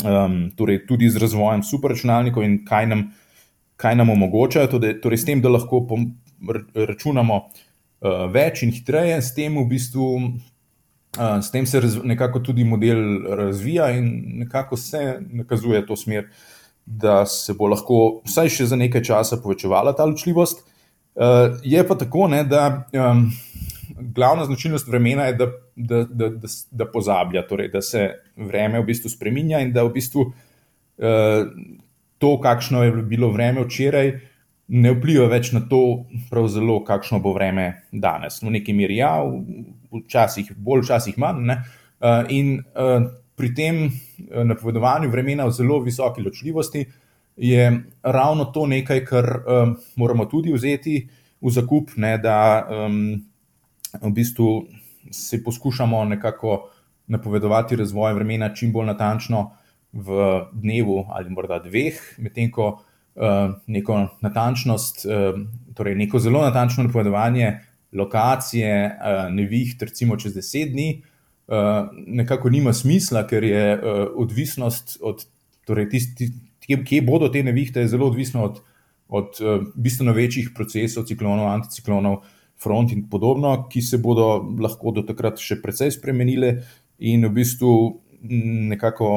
um, 0.04 0.52
torej 0.56 0.86
tudi 0.88 1.10
z 1.10 1.18
razvojem 1.18 1.64
superračunalnikov 1.64 2.44
in 2.44 2.60
kaj 2.66 2.88
nam, 2.88 3.08
kaj 3.76 3.96
nam 3.96 4.10
omogočajo, 4.10 4.68
torej, 4.68 5.00
torej 5.02 5.18
s 5.18 5.26
tem, 5.26 5.42
da 5.42 5.50
lahko 5.50 5.86
računamo 6.76 7.42
uh, 7.42 8.28
več 8.34 8.64
in 8.64 8.72
hitreje, 8.72 9.22
s 9.22 9.34
tem 9.34 9.58
v 9.58 9.66
bistvu 9.70 10.12
S 11.16 11.52
tem 11.52 11.66
se 11.66 11.82
nekako 12.04 12.40
tudi 12.40 12.64
model 12.64 13.00
razvija 13.36 13.92
in 13.98 14.10
nekako 14.44 14.78
se 14.78 15.20
nakazuje 15.30 15.86
to 15.86 15.96
smer, 15.96 16.28
da 16.86 17.26
se 17.26 17.54
bo 17.54 17.68
lahko 17.68 18.22
vsaj 18.26 18.50
še 18.50 18.66
za 18.66 18.76
nekaj 18.80 19.04
časa 19.04 19.40
povečevala 19.44 19.96
ta 19.96 20.06
ločljivost. 20.06 20.62
Je 21.64 21.88
pa 21.88 21.96
tako, 21.98 22.28
ne, 22.28 22.44
da 22.44 22.86
um, 22.94 23.26
glavna 24.16 24.46
značilnost 24.46 24.88
vremena 24.88 25.26
je, 25.32 25.34
da, 25.34 25.48
da, 25.76 26.04
da, 26.04 26.30
da, 26.30 26.52
da 26.72 26.86
pozablja, 26.92 27.48
torej, 27.48 27.72
da 27.74 27.82
se 27.82 28.12
vreme 28.36 28.80
v 28.80 28.86
bistvu 28.92 29.10
spremenja 29.10 29.60
in 29.66 29.74
da 29.74 29.84
v 29.84 29.96
bistvu 29.98 30.28
uh, 30.28 31.50
to, 32.18 32.40
kakšno 32.42 32.84
je 32.84 32.92
bilo 33.10 33.32
vreme 33.34 33.66
včeraj, 33.66 34.14
ne 34.68 34.92
vpliva 34.94 35.28
več 35.32 35.52
na 35.56 35.62
to, 35.70 36.06
zelo, 36.52 36.82
kakšno 36.86 37.20
bo 37.24 37.34
vreme 37.34 37.88
danes. 37.92 38.42
V 38.44 38.52
neki 38.52 38.76
meri 38.76 39.00
ja, 39.00 39.16
včasih 39.92 40.52
bolj, 40.58 40.86
včasih 40.86 41.18
manj. 41.18 41.44
Ne? 41.48 41.62
Uh, 41.98 42.24
in 42.30 42.58
uh, 42.60 43.10
pri 43.36 43.54
tem 43.56 43.86
uh, 43.88 44.44
napovedovanju 44.46 45.10
vremena 45.10 45.46
v 45.46 45.56
zelo 45.56 45.80
visoki 45.84 46.22
ločljivosti 46.22 46.86
je 47.38 47.84
ravno 48.04 48.46
to 48.46 48.66
nekaj, 48.66 49.04
kar 49.06 49.28
moramo 49.96 50.26
tudi 50.26 50.50
vzeti 50.54 51.04
v 51.42 51.52
zakup, 51.54 51.92
ne, 52.02 52.18
da 52.18 52.66
um, 52.66 52.98
v 54.02 54.12
bistvu 54.12 54.66
se 55.12 55.44
poskušamo 55.44 56.06
nekako 56.06 56.70
napovedovati 57.08 57.76
razvoj 57.76 58.14
vremena 58.14 58.54
čim 58.56 58.72
bolj 58.74 58.86
natančno 58.86 59.52
v 59.94 60.42
dnevu 60.54 61.06
ali 61.10 61.30
morda 61.30 61.60
dveh, 61.60 62.00
medtem 62.18 62.52
ko 62.52 62.68
uh, 62.74 63.54
neko 63.68 64.00
natančnost, 64.22 65.06
uh, 65.06 65.40
torej 65.76 65.96
neko 65.96 66.20
zelo 66.20 66.42
natančno 66.42 66.84
napovedovanje 66.84 67.54
lokacije, 67.94 68.98
uh, 69.00 69.34
neviht, 69.34 69.82
recimo 69.82 70.18
čez 70.18 70.34
deset 70.36 70.72
dni, 70.72 71.02
uh, 71.48 71.90
nekako 72.08 72.50
nima 72.50 72.74
smisla, 72.74 73.24
ker 73.28 73.44
je 73.44 73.76
uh, 73.76 74.02
odvisnost 74.16 74.98
od, 75.02 75.24
torej 75.68 75.90
tisti, 75.90 76.32
kje, 76.66 76.82
kje 76.84 77.02
bodo 77.02 77.30
te 77.32 77.44
nevihte, 77.44 77.88
zelo 77.88 78.08
odvisno 78.08 78.44
od, 78.44 78.60
od 79.08 79.40
uh, 79.42 79.64
bistveno 79.76 80.14
večjih 80.14 80.52
procesov, 80.56 81.08
ciklonov, 81.08 81.48
anticiklonov, 81.54 82.22
front 82.64 82.92
in 82.92 83.08
podobno, 83.10 83.68
ki 83.70 83.82
se 83.82 83.98
bodo 84.02 84.42
lahko 84.60 84.92
do 84.92 85.06
takrat 85.08 85.40
še 85.40 85.62
precej 85.62 85.94
spremenile 85.94 86.56
in 87.06 87.28
v 87.28 87.36
bistvu 87.36 87.74
nekako 88.74 89.10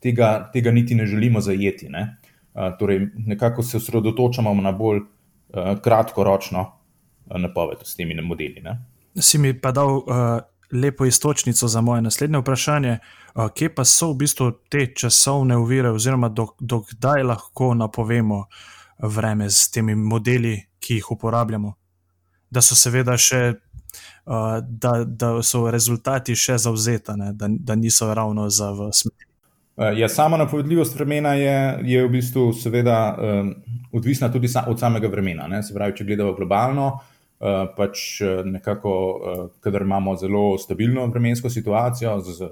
tega, 0.00 0.48
tega 0.52 0.72
niti 0.72 0.96
ne 0.96 1.04
želimo 1.06 1.42
zajeti. 1.44 1.90
Ne? 1.92 2.06
Uh, 2.54 2.72
torej, 2.78 3.10
nekako 3.26 3.62
se 3.62 3.76
osredotočamo 3.76 4.54
na 4.64 4.72
bolj 4.72 5.04
uh, 5.04 5.76
kratkoročno 5.84 6.64
Eh, 6.64 6.83
napoved 7.26 7.78
s 7.82 7.96
temi 7.96 8.14
modeli. 8.22 8.60
Ne? 8.60 8.78
Si 9.20 9.38
mi 9.38 9.54
pa 9.60 9.72
dal 9.72 9.96
uh, 9.96 10.04
lepo 10.72 11.04
istočnico 11.04 11.68
za 11.68 11.80
moje 11.80 12.02
naslednje 12.02 12.38
vprašanje, 12.38 12.98
uh, 13.34 13.48
kje 13.54 13.74
pa 13.74 13.84
so 13.84 14.12
v 14.12 14.16
bistvu 14.16 14.50
te 14.68 14.86
časovne 14.94 15.56
uvire, 15.56 15.90
oziroma 15.90 16.28
dokdaj 16.60 17.22
do 17.22 17.28
lahko 17.28 17.74
napovemo 17.74 18.46
vreme 18.98 19.50
s 19.50 19.70
temi 19.70 19.94
modeli, 19.94 20.62
ki 20.80 20.94
jih 20.94 21.10
uporabljamo. 21.10 21.74
Da 22.50 22.62
so 22.62 22.74
seveda 22.74 23.16
še, 23.16 23.54
uh, 24.26 24.58
da, 24.68 25.04
da 25.04 25.36
so 25.42 25.70
rezultati 25.70 26.36
še 26.36 26.58
zauzetane, 26.58 27.32
da, 27.32 27.48
da 27.48 27.74
niso 27.74 28.14
ravno 28.14 28.48
za 28.50 28.70
v 28.70 28.90
smer. 28.92 29.30
Ja, 29.98 30.06
sama 30.08 30.36
napovedljivost 30.38 30.94
vremena 30.94 31.32
je, 31.34 31.78
je 31.82 32.02
v 32.04 32.10
bistvu 32.12 32.52
seveda 32.54 33.16
um, 33.18 33.48
odvisna 33.92 34.28
tudi 34.30 34.46
sa, 34.48 34.68
od 34.70 34.78
samega 34.78 35.08
vremena. 35.10 35.48
Ne? 35.50 35.62
Se 35.66 35.74
pravi, 35.74 35.96
če 35.98 36.06
gledamo 36.06 36.30
globalno, 36.36 36.92
Eh, 36.94 37.13
pač 37.76 38.20
eh, 38.20 38.42
nekako, 38.44 38.92
uh, 39.12 39.48
kadar 39.60 39.82
imamo 39.82 40.16
zelo 40.16 40.58
stabilno 40.58 41.06
vremensko 41.06 41.50
situacijo 41.50 42.20
z, 42.20 42.48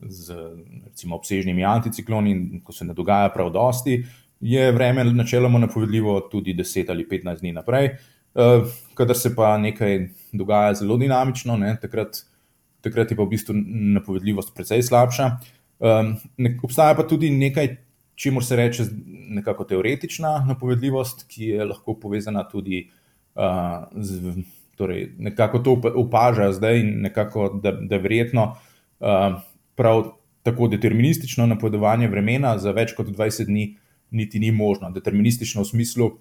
z 0.00 0.38
recimo, 0.86 1.16
obsežnimi 1.16 1.64
anticikloni, 1.64 2.30
in 2.30 2.60
ko 2.64 2.74
se 2.74 2.84
ne 2.84 2.96
dogaja 2.98 3.30
prav 3.34 3.52
dosti, 3.54 4.00
je 4.40 4.72
vreme 4.74 5.04
načeloma 5.04 5.60
napovedljivo 5.62 6.16
tudi 6.32 6.54
10 6.58 6.90
ali 6.90 7.06
15 7.10 7.40
dni 7.40 7.52
naprej. 7.52 7.92
Kadar 8.98 9.16
se 9.16 9.30
pa 9.36 9.52
nekaj 9.58 10.08
dogaja 10.32 10.74
zelo 10.80 10.96
dinamično, 10.98 11.54
ne, 11.56 11.76
takrat, 11.78 12.24
takrat 12.82 13.12
je 13.12 13.16
pa 13.16 13.22
v 13.22 13.30
bistvu 13.36 13.54
napovedljivost 13.94 14.50
precej 14.56 14.82
slabša. 14.82 15.28
Ne, 16.42 16.52
obstaja 16.64 16.96
pa 16.98 17.06
tudi 17.06 17.30
nekaj, 17.30 17.76
čemu 18.18 18.42
se 18.42 18.58
reče 18.58 18.88
nekako 19.38 19.68
teoretična 19.70 20.40
napovedljivost, 20.48 21.22
ki 21.30 21.52
je 21.52 21.68
lahko 21.70 21.94
povezana 22.02 22.42
tudi 22.48 22.82
uh, 22.82 22.98
z, 23.34 24.34
torej 24.76 25.12
nekako 25.18 25.58
to 25.58 25.76
opaža 25.94 26.52
zdaj 26.52 26.80
in 26.80 27.00
nekako, 27.00 27.60
da, 27.62 27.72
da 27.72 27.96
verjetno 27.96 28.56
uh, 29.00 29.40
prav 29.74 30.04
tako 30.42 30.68
deterministično 30.68 31.46
napovedovanje 31.46 32.08
vremena 32.08 32.58
za 32.58 32.72
več 32.72 32.96
kot 32.96 33.06
20 33.06 33.46
dni 33.46 33.76
niti 34.10 34.38
ni 34.38 34.50
možno. 34.50 34.90
Deterministično 34.90 35.62
v 35.62 35.70
smislu 35.70 36.06
uh, 36.06 36.16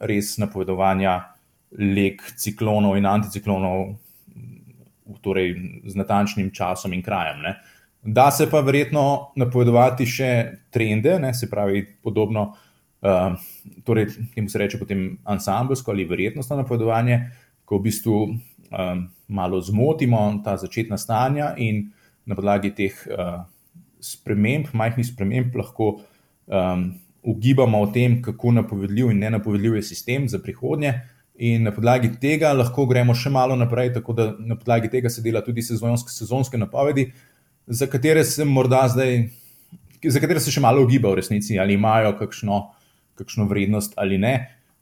res 0.00 0.36
napovedovanja 0.38 1.20
lek 1.78 2.22
ciklonov 2.38 2.96
in 2.96 3.06
anticiklonov, 3.06 3.96
torej 5.24 5.54
z 5.84 5.96
natančnim 5.96 6.50
časom 6.54 6.92
in 6.92 7.02
krajem. 7.02 7.42
Ne. 7.42 7.56
Da 8.04 8.30
se 8.30 8.46
pa 8.50 8.60
verjetno 8.60 9.32
napovedovati 9.36 10.06
še 10.06 10.30
trende, 10.70 11.18
ne, 11.20 11.32
se 11.34 11.48
pravi, 11.50 11.82
podobno 12.02 12.52
uh, 13.04 13.36
torej, 13.84 14.06
temu 14.34 14.48
se 14.48 14.58
reče 14.58 14.78
potem 14.78 15.18
ansambljsko 15.24 15.90
ali 15.90 16.04
verjetnostno 16.04 16.56
napovedovanje, 16.56 17.20
ko 17.64 17.78
v 17.78 17.82
bistvu 17.88 18.18
um, 18.24 19.06
malo 19.28 19.60
zmotimo 19.60 20.40
ta 20.44 20.56
začetna 20.56 20.98
stanja 20.98 21.54
in 21.56 21.90
na 22.26 22.34
podlagi 22.34 22.72
teh 22.74 22.96
uh, 23.12 23.44
sprememb, 24.00 24.72
majhnih 24.72 25.06
sprememb, 25.06 25.56
lahko 25.56 25.98
um, 26.46 26.92
ugibamo 27.22 27.80
o 27.80 27.90
tem, 27.92 28.20
kako 28.22 28.52
napovedljiv 28.52 29.10
in 29.10 29.20
nenapovedljiv 29.24 29.76
je 29.76 29.82
sistem 29.82 30.28
za 30.28 30.38
prihodnje. 30.38 30.94
In 31.34 31.64
na 31.66 31.72
podlagi 31.74 32.12
tega 32.20 32.52
lahko 32.52 32.84
gremo 32.86 33.14
še 33.16 33.30
malo 33.32 33.56
naprej, 33.56 33.94
tako 33.96 34.12
da 34.14 34.28
na 34.38 34.56
podlagi 34.56 34.90
tega 34.92 35.10
se 35.10 35.22
dela 35.22 35.42
tudi 35.42 35.64
sezonske, 35.66 36.12
sezonske 36.12 36.60
napovedi, 36.60 37.08
za 37.66 37.88
katere 37.90 38.22
se 38.24 38.44
morda 38.44 38.84
zdaj, 38.92 39.24
za 40.04 40.20
katere 40.20 40.40
se 40.40 40.52
še 40.52 40.60
malo 40.60 40.84
ugiba 40.84 41.10
v 41.10 41.18
resnici, 41.18 41.56
ali 41.58 41.74
imajo 41.74 42.12
kakšno 42.20 42.58
uh, 42.60 42.73
kakšno 43.18 43.48
vrednost 43.50 43.96
ali 43.96 44.18
ne. 44.18 44.34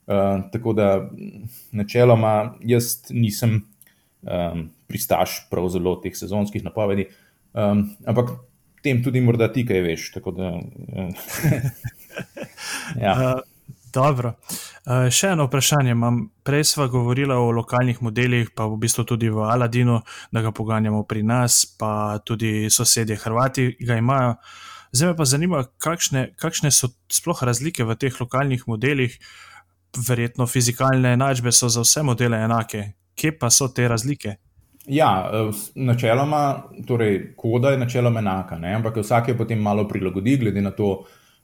Uh, 0.03 0.41
tako 0.51 0.73
da, 0.75 1.09
načeloma, 1.71 2.55
jaz 2.59 2.97
nisem 3.09 3.61
um, 4.21 4.65
pristaš 4.87 5.47
prav 5.51 5.69
zelo 5.71 5.95
teh 6.03 6.15
sezonskih 6.15 6.63
napovedi, 6.63 7.05
um, 7.53 7.85
ampak 8.05 8.33
tem 8.83 8.99
tudi 9.03 9.21
morda 9.23 9.47
ti 9.53 9.63
kaj 9.65 9.81
veš. 9.85 10.09
Da, 10.35 10.49
ja. 13.05 13.13
uh, 13.13 13.39
dobro. 13.95 14.33
Uh, 14.83 15.07
še 15.07 15.31
eno 15.37 15.47
vprašanje 15.47 15.95
imam. 15.95 16.19
Prej 16.43 16.67
smo 16.73 16.89
govorili 16.91 17.31
o 17.31 17.47
lokalnih 17.55 18.03
modelih, 18.03 18.51
pa 18.51 18.67
v 18.67 18.81
bistvu 18.83 19.07
tudi 19.07 19.31
v 19.31 19.47
Aladinu, 19.47 20.01
da 20.35 20.43
ga 20.43 20.51
poganjamo 20.51 21.05
pri 21.07 21.23
nas, 21.23 21.63
pa 21.79 22.19
tudi 22.27 22.67
sosedje 22.67 23.15
Hrvati 23.23 23.71
ga 23.79 24.03
imajo. 24.03 24.35
Uh, 24.35 24.72
Zdaj 24.93 25.09
me 25.09 25.15
pa 25.17 25.25
zanima, 25.25 25.63
kakšne, 25.81 26.27
kakšne 26.37 26.69
so 26.71 26.91
sploh 27.09 27.39
razlike 27.41 27.81
v 27.81 27.95
teh 27.97 28.13
lokalnih 28.21 28.67
modelih. 28.69 29.15
Verjetno 30.07 30.45
fizikalne 30.45 31.15
enačbe 31.17 31.51
so 31.51 31.69
za 31.69 31.81
vse 31.81 32.03
modele 32.05 32.37
enake. 32.37 32.91
Kje 33.17 33.31
pa 33.39 33.49
so 33.49 33.67
te 33.73 33.87
razlike? 33.89 34.35
Ja, 34.85 35.31
načeloma, 35.75 36.43
torej 36.87 37.33
koda 37.39 37.71
je 37.73 37.81
načeloma 37.81 38.19
enaka, 38.19 38.57
ne? 38.59 38.75
ampak 38.75 39.01
vsak 39.01 39.31
je 39.31 39.37
potem 39.37 39.61
malo 39.61 39.87
prilagodi, 39.87 40.37
glede 40.37 40.61
na 40.61 40.71
to, 40.71 40.91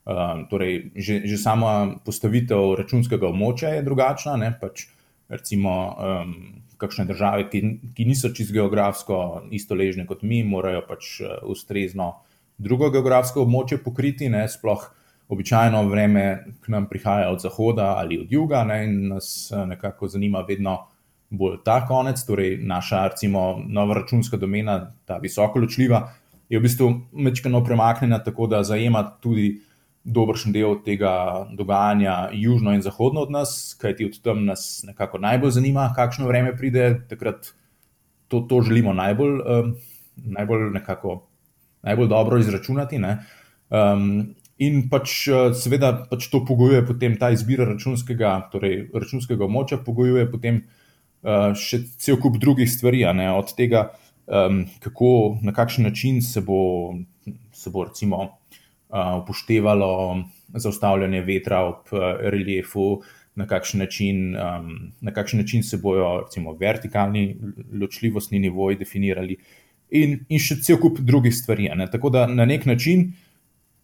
uh, 0.06 0.46
torej 0.50 0.92
že, 0.96 1.22
že 1.26 1.38
sama 1.42 1.96
postavitev 2.06 2.76
računskega 2.78 3.30
območja 3.30 3.74
je 3.78 3.86
drugačna. 3.86 4.38
Pač, 4.62 4.90
recimo, 5.30 5.76
um, 5.98 6.34
kakšne 6.78 7.10
države, 7.10 7.50
ki, 7.50 7.66
ki 7.96 8.06
niso 8.06 8.30
čisto 8.30 8.54
geografsko 8.54 9.48
istoležne 9.50 10.06
kot 10.06 10.22
mi, 10.22 10.44
morajo 10.44 10.86
pač 10.86 11.16
uh, 11.24 11.40
ustrezno 11.50 12.14
drugo 12.60 12.90
geografsko 12.94 13.44
območje 13.48 13.80
pokriti, 13.84 14.30
ne, 14.30 14.46
sploh 14.50 14.86
običajno 15.30 15.84
vreme 15.88 16.24
k 16.62 16.72
nam 16.74 16.88
prihaja 16.90 17.30
od 17.32 17.42
zahoda 17.42 17.94
ali 17.98 18.20
od 18.22 18.32
juga, 18.32 18.64
ne, 18.64 18.84
in 18.86 19.08
nas 19.16 19.52
eh, 19.52 19.66
nekako 19.66 20.08
zanima 20.08 20.44
vedno 20.48 20.78
bolj 21.30 21.60
ta 21.66 21.84
konec, 21.88 22.22
torej 22.26 22.58
naša, 22.66 23.08
recimo, 23.08 23.62
nova 23.68 24.02
računska 24.02 24.38
domena, 24.38 24.92
ta 25.06 25.20
visoko 25.22 25.60
ločljiva, 25.60 26.08
je 26.50 26.60
v 26.60 26.66
bistvu 26.66 26.90
mečkano 27.14 27.62
premaknjena, 27.64 28.24
tako 28.24 28.48
da 28.50 28.64
zajema 28.64 29.04
tudi 29.22 29.60
dobršen 30.04 30.54
del 30.56 30.80
tega 30.86 31.46
dogajanja 31.54 32.30
južno 32.34 32.74
in 32.74 32.82
zahodno 32.82 33.22
od 33.22 33.32
nas, 33.32 33.76
kajti 33.82 34.06
od 34.06 34.22
tam 34.26 34.46
nas 34.46 34.84
nekako 34.88 35.22
najbolj 35.22 35.52
zanima, 35.60 35.92
kakšno 35.96 36.28
vreme 36.28 36.56
pride, 36.58 37.02
takrat 37.10 37.54
to, 38.28 38.40
to 38.50 38.62
želimo 38.62 38.94
najbolj, 38.94 39.40
um, 39.46 39.76
najbolj, 40.16 40.72
nekako, 40.74 41.29
najbolj 41.86 42.10
dobro 42.12 42.40
izračunati. 42.40 43.00
Um, 43.70 44.36
in 44.60 44.82
pač, 44.92 45.28
seveda, 45.56 45.94
pač 46.10 46.28
to 46.32 46.44
pogojuje 46.46 46.84
potem 46.88 47.16
ta 47.20 47.32
izbira 47.32 47.68
računskega, 47.70 48.34
torej 48.52 48.90
računskega 48.94 49.46
območja, 49.48 49.80
pogojuje 49.86 50.26
potem 50.32 50.64
uh, 50.64 51.54
še 51.56 51.84
cel 52.02 52.20
kup 52.22 52.40
drugih 52.42 52.70
stvari, 52.72 53.06
od 53.36 53.54
tega, 53.56 53.90
um, 54.28 54.66
kako, 54.84 55.40
na 55.46 55.56
kakšen 55.56 55.88
način 55.88 56.22
se 56.22 56.42
bo, 56.42 56.98
se 57.54 57.72
bo 57.72 57.88
recimo 57.88 58.26
upoštevalo 58.90 59.90
zaustavljanje 60.58 61.22
vetra 61.22 61.60
ob 61.68 61.92
reliefu, 62.34 63.04
na 63.40 63.46
kakšen 63.48 63.80
način, 63.80 64.36
um, 64.36 64.72
na 65.02 65.14
kakšen 65.14 65.40
način 65.40 65.64
se 65.64 65.78
bodo 65.78 66.22
recimo, 66.26 66.54
vertikalni 66.60 67.38
ločljivostni 67.82 68.40
nivoji 68.40 68.76
definirali, 68.82 69.38
in, 69.92 70.20
in 70.30 70.42
še 70.42 70.60
cel 70.66 70.80
kup 70.82 71.00
drugih 71.06 71.34
stvari. 71.36 71.70
Ne? 71.76 71.90
Tako 71.92 72.12
da 72.14 72.26
na 72.30 72.46
nek 72.50 72.66
način, 72.70 73.08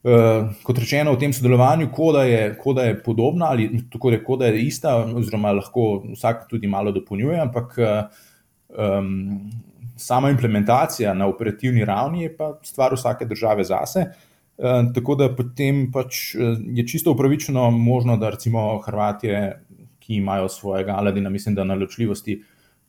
uh, 0.06 0.52
kot 0.64 0.82
rečeno, 0.82 1.16
v 1.16 1.22
tem 1.26 1.34
sodelovanju, 1.34 1.90
koda 1.94 2.26
je, 2.30 2.44
koda 2.62 2.90
je 2.90 3.00
podobna 3.04 3.52
ali 3.54 3.70
tako 3.92 4.14
da, 4.14 4.22
koda 4.24 4.52
je 4.52 4.66
ista, 4.68 4.98
oziroma 5.06 5.56
lahko 5.58 6.04
vsak 6.14 6.46
tudi 6.52 6.68
malo 6.68 6.94
dopolnjuje, 6.96 7.40
ampak 7.42 7.78
um, 7.80 9.52
sama 9.98 10.30
implementacija 10.30 11.14
na 11.14 11.28
operativni 11.28 11.86
ravni 11.86 12.24
je 12.24 12.38
pa 12.38 12.54
stvar 12.64 12.94
vsake 12.94 13.26
države 13.26 13.64
zase. 13.64 14.06
Eh, 14.58 14.84
tako 14.96 15.16
da 15.20 15.30
potem 15.36 15.90
pač 15.92 16.36
je 16.76 16.88
čisto 16.88 17.12
upravičeno 17.12 17.72
možno, 17.72 18.18
da 18.18 18.30
recimo 18.30 18.78
Hrvatije, 18.80 19.62
ki 20.00 20.16
imajo 20.16 20.50
svojega 20.50 20.96
Aladina, 20.96 21.30
mislim, 21.30 21.56
da 21.56 21.64
na 21.64 21.76
ločljivosti 21.76 22.42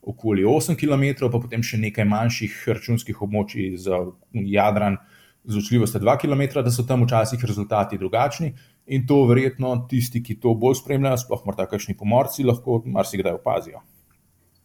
okoli 0.07 0.45
8 0.47 0.77
km, 0.79 1.27
pa 1.31 1.39
potem 1.39 1.63
še 1.63 1.79
nekaj 1.81 2.07
manjših 2.07 2.63
računskih 2.67 3.21
območij 3.21 3.75
za 3.83 3.99
Jadran 4.31 4.97
z 5.43 5.55
ločljivostjo 5.55 6.01
2 6.03 6.15
km, 6.21 6.63
da 6.63 6.71
so 6.71 6.83
tam 6.87 7.03
včasih 7.03 7.43
rezultati 7.45 7.97
drugačni. 7.97 8.53
In 8.87 9.03
to 9.07 9.23
verjetno 9.27 9.73
tisti, 9.89 10.23
ki 10.23 10.39
to 10.39 10.53
bolj 10.55 10.79
spremljajo, 10.79 11.19
sploh 11.23 11.43
morda 11.45 11.67
kakšni 11.67 11.97
pomorci, 11.99 12.47
lahko 12.47 12.81
marsikdaj 12.85 13.39
opazijo. 13.39 13.83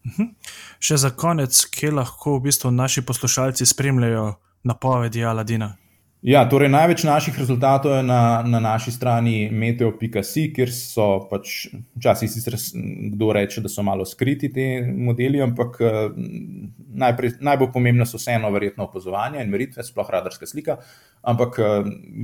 Mhm. 0.07 0.33
Še 0.83 0.97
za 0.99 1.11
konec, 1.15 1.59
kje 1.75 1.93
lahko 1.95 2.39
v 2.39 2.49
bistvu 2.49 2.71
naši 2.75 3.05
poslušalci 3.07 3.67
spremljajo 3.67 4.33
napovedi 4.67 5.25
Aladina? 5.25 5.77
Ja, 6.23 6.45
torej 6.47 6.69
največ 6.71 7.03
naših 7.03 7.35
rezultatov 7.35 7.97
je 7.97 8.03
na, 8.07 8.45
na 8.47 8.61
naši 8.63 8.93
strani 8.95 9.49
meteo.si, 9.51 10.45
kjer 10.55 10.71
so 10.71 11.07
pač 11.27 11.65
včasih 11.99 12.31
sicer 12.31 12.55
kdo 13.11 13.33
reče, 13.35 13.59
da 13.65 13.69
so 13.69 13.83
malo 13.83 14.07
skriti 14.07 14.53
ti 14.55 14.67
modeli, 14.87 15.41
ampak 15.43 15.81
najprej, 17.03 17.33
najbolj 17.43 17.73
pomembne 17.75 18.07
so 18.07 18.21
vseeno 18.23 18.53
verjetno 18.55 18.87
opazovanja 18.87 19.43
in 19.43 19.51
meritve, 19.51 19.83
sploh 19.83 20.13
radarska 20.15 20.47
slika. 20.47 20.77
Ampak 21.27 21.59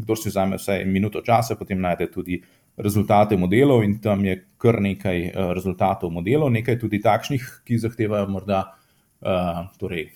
kdo 0.04 0.16
si 0.16 0.30
vzame 0.30 0.62
vsaj 0.62 0.86
minuto 0.86 1.24
časa, 1.26 1.58
potem 1.58 1.82
najde 1.82 2.06
tudi 2.14 2.38
rezultate 2.78 3.34
modelov 3.34 3.82
in 3.82 3.98
tam 3.98 4.22
je 4.22 4.38
kar 4.62 4.78
nekaj 4.78 5.32
rezultatov 5.58 6.14
modelov, 6.14 6.54
nekaj 6.54 6.78
tudi 6.78 7.02
takšnih, 7.02 7.50
ki 7.66 7.82
zahtevajo 7.82 8.30
morda 8.30 8.62
uh, 8.62 9.66
torej, 9.82 10.12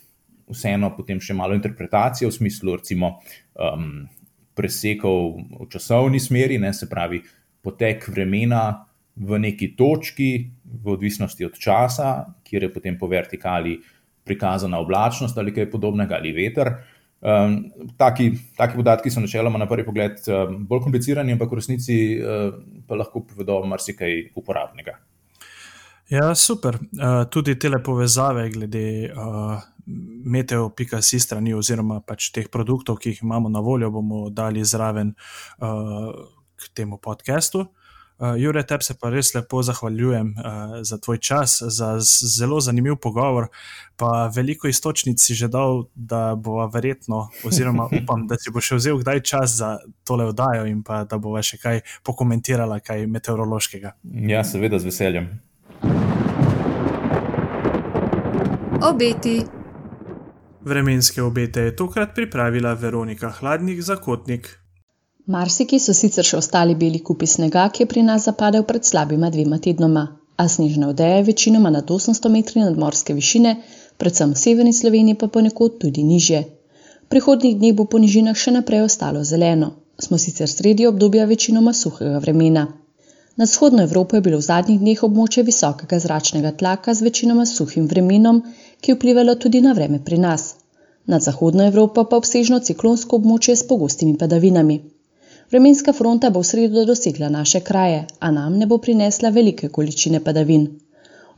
vseeno 0.52 0.92
potem 0.96 1.20
še 1.20 1.34
malo 1.34 1.56
interpretacije 1.58 2.28
v 2.28 2.36
smislu, 2.36 2.76
recimo, 2.80 3.16
um, 3.56 4.04
presekov 4.54 5.38
v 5.64 5.68
časovni 5.72 6.20
smeri, 6.20 6.58
ne, 6.60 6.72
se 6.76 6.88
pravi, 6.88 7.22
potek 7.62 8.08
vremena 8.12 8.84
v 9.16 9.38
neki 9.38 9.72
točki, 9.76 10.30
v 10.64 10.94
odvisnosti 10.94 11.44
od 11.44 11.58
časa, 11.58 12.14
kjer 12.44 12.68
je 12.68 12.72
potem 12.72 12.96
po 12.98 13.08
vertikali 13.08 13.76
prikazana 14.24 14.80
oblačnost 14.80 15.38
ali 15.38 15.52
kaj 15.54 15.70
podobnega, 15.70 16.16
ali 16.16 16.32
veter. 16.32 16.72
Um, 17.22 17.70
taki, 17.96 18.32
taki 18.58 18.74
podatki 18.74 19.10
so 19.10 19.20
načeloma 19.22 19.58
na 19.58 19.68
prvi 19.70 19.84
pogled 19.86 20.18
um, 20.26 20.56
bolj 20.66 20.82
komplicirani, 20.88 21.36
ampak 21.36 21.52
v 21.52 21.60
resnici 21.60 21.96
uh, 22.18 22.50
pa 22.86 22.98
lahko 22.98 23.22
povedo 23.22 23.60
marsikaj 23.70 24.32
uporabnega. 24.34 24.96
Ja, 26.10 26.34
super. 26.34 26.80
Uh, 26.98 27.22
tudi 27.30 27.54
te 27.58 27.70
povezave 27.84 28.48
glede 28.50 29.12
uh, 29.14 29.62
meteo.si 29.86 31.20
strani 31.20 31.54
oziroma 31.54 32.00
pač 32.00 32.30
teh 32.34 32.48
produktov, 32.50 33.00
ki 33.02 33.12
jih 33.12 33.22
imamo 33.22 33.48
na 33.48 33.60
voljo, 33.60 33.90
bomo 33.90 34.28
dali 34.30 34.64
zraven 34.64 35.14
uh, 35.58 36.10
k 36.56 36.74
temu 36.74 36.98
podkastu. 36.98 37.66
Uh, 38.22 38.36
Jure, 38.38 38.62
tebi 38.62 38.84
se 38.86 38.94
pa 38.94 39.10
res 39.10 39.32
lepo 39.34 39.62
zahvaljujem 39.66 40.28
uh, 40.36 40.74
za 40.86 40.98
tvoj 41.02 41.18
čas, 41.18 41.56
za 41.62 41.96
zelo 42.38 42.60
zanimiv 42.60 42.96
pogovor. 43.02 43.48
Pa 43.96 44.30
veliko 44.34 44.68
istočnic 44.68 45.18
si 45.18 45.34
že 45.34 45.48
dal, 45.48 45.88
da 45.94 46.34
bo 46.38 46.62
verjetno, 46.70 47.28
oziroma 47.44 47.88
upam, 47.98 48.26
da 48.30 48.38
si 48.38 48.52
bo 48.54 48.62
še 48.62 48.78
vzel 48.78 49.00
kdaj 49.02 49.22
čas 49.26 49.56
za 49.58 49.78
tole 50.06 50.28
oddajo 50.30 50.68
in 50.70 50.84
pa 50.86 51.02
da 51.04 51.18
bo 51.18 51.34
še 51.42 51.58
kaj 51.58 51.82
pokomentirala, 52.06 52.78
kaj 52.80 53.08
meteorološkega. 53.10 53.96
Ja, 54.30 54.44
seveda, 54.46 54.78
z 54.78 54.92
veseljem. 54.92 55.32
Obeti. 58.82 59.61
Vremenske 60.64 61.22
obete 61.22 61.60
je 61.60 61.76
tokrat 61.76 62.14
pripravila 62.14 62.72
Veronika 62.72 63.30
Hladnik 63.30 63.80
za 63.82 63.96
Kotnik. 63.96 64.58
Marsiki 65.26 65.78
so 65.78 65.94
sicer 65.94 66.26
še 66.26 66.36
ostali 66.38 66.76
beli 66.78 67.00
kupi 67.02 67.26
snega, 67.26 67.64
ki 67.74 67.82
je 67.82 67.88
pri 67.90 68.02
nas 68.06 68.28
zapadel 68.28 68.62
pred 68.68 68.86
slabima 68.86 69.30
dvema 69.30 69.58
tednoma, 69.58 70.04
a 70.36 70.48
snežne 70.48 70.86
odeje 70.86 71.22
večinoma 71.22 71.70
nad 71.70 71.90
800 71.90 72.30
metri 72.30 72.62
nadmorske 72.62 73.14
višine, 73.14 73.56
predvsem 73.98 74.34
v 74.34 74.42
severni 74.44 74.72
Sloveniji 74.72 75.18
pa 75.18 75.26
ponekod 75.26 75.80
tudi 75.82 76.06
nižje. 76.06 76.44
Prihodnjih 77.10 77.58
dni 77.58 77.72
bo 77.72 77.86
po 77.90 77.98
nižinah 77.98 78.38
še 78.38 78.54
naprej 78.54 78.86
ostalo 78.86 79.24
zeleno, 79.24 79.72
smo 79.98 80.18
sicer 80.18 80.50
sredi 80.50 80.86
obdobja 80.86 81.26
večinoma 81.26 81.74
suhega 81.74 82.22
vremena. 82.22 82.66
Nad 83.36 83.48
vzhodno 83.48 83.82
Evropo 83.82 84.16
je 84.16 84.20
bilo 84.20 84.38
v 84.38 84.44
zadnjih 84.44 84.80
dneh 84.80 85.02
območje 85.06 85.42
visokega 85.44 85.98
zračnega 85.98 86.50
tlaka 86.62 86.94
z 86.94 87.06
večinoma 87.06 87.46
suhim 87.48 87.86
vremenom, 87.88 88.42
ki 88.80 88.90
je 88.90 88.96
vplivalo 88.96 89.34
tudi 89.44 89.62
na 89.64 89.72
vreme 89.72 90.00
pri 90.04 90.18
nas. 90.18 90.54
Nad 91.06 91.22
zahodno 91.22 91.64
Evropo 91.64 92.04
pa 92.04 92.20
obsežno 92.20 92.60
ciklonsko 92.60 93.16
območje 93.16 93.56
s 93.56 93.64
pogostimi 93.70 94.18
padavinami. 94.18 94.76
Vremenska 95.50 95.96
fronta 95.96 96.30
bo 96.30 96.44
v 96.44 96.50
sredo 96.50 96.84
dosegla 96.84 97.32
naše 97.32 97.60
kraje, 97.60 98.04
a 98.20 98.30
nam 98.30 98.58
ne 98.58 98.66
bo 98.66 98.78
prinesla 98.78 99.32
velike 99.32 99.68
količine 99.68 100.20
padavin. 100.20 100.68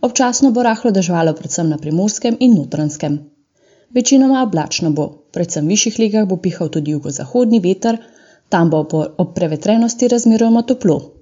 Občasno 0.01 0.51
bo 0.51 0.67
rahlo 0.67 0.91
dežvalo 0.91 1.39
predvsem 1.39 1.71
na 1.71 1.79
primorskem 1.79 2.37
in 2.41 2.59
notranskem. 2.59 3.19
Večinoma 3.95 4.43
oblačno 4.43 4.91
bo, 4.91 5.11
predvsem 5.31 5.65
v 5.65 5.77
višjih 5.77 5.99
legah 5.99 6.27
bo 6.27 6.43
pihal 6.43 6.69
tudi 6.69 6.91
jugozahodni 6.91 7.63
veter, 7.63 8.03
tam 8.49 8.71
bo 8.71 8.83
ob 9.19 9.35
prevetrenosti 9.35 10.09
razmeroma 10.09 10.63
toplo, 10.63 11.14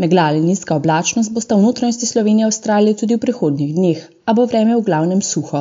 Megla 0.00 0.22
ali 0.30 0.40
nizka 0.40 0.76
oblačnost 0.80 1.32
bosta 1.36 1.56
v 1.56 1.62
notranjosti 1.62 2.06
Slovenije 2.08 2.46
Avstralije 2.46 2.96
tudi 3.02 3.16
v 3.16 3.20
prihodnjih 3.20 3.72
dneh, 3.76 4.04
a 4.24 4.32
bo 4.32 4.46
vreme 4.48 4.76
v 4.76 4.84
glavnem 4.86 5.20
suho. 5.20 5.60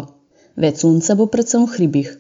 Več 0.66 0.80
sonca 0.84 1.16
bo 1.20 1.26
predvsem 1.34 1.66
v 1.66 1.74
hribih. 1.74 2.14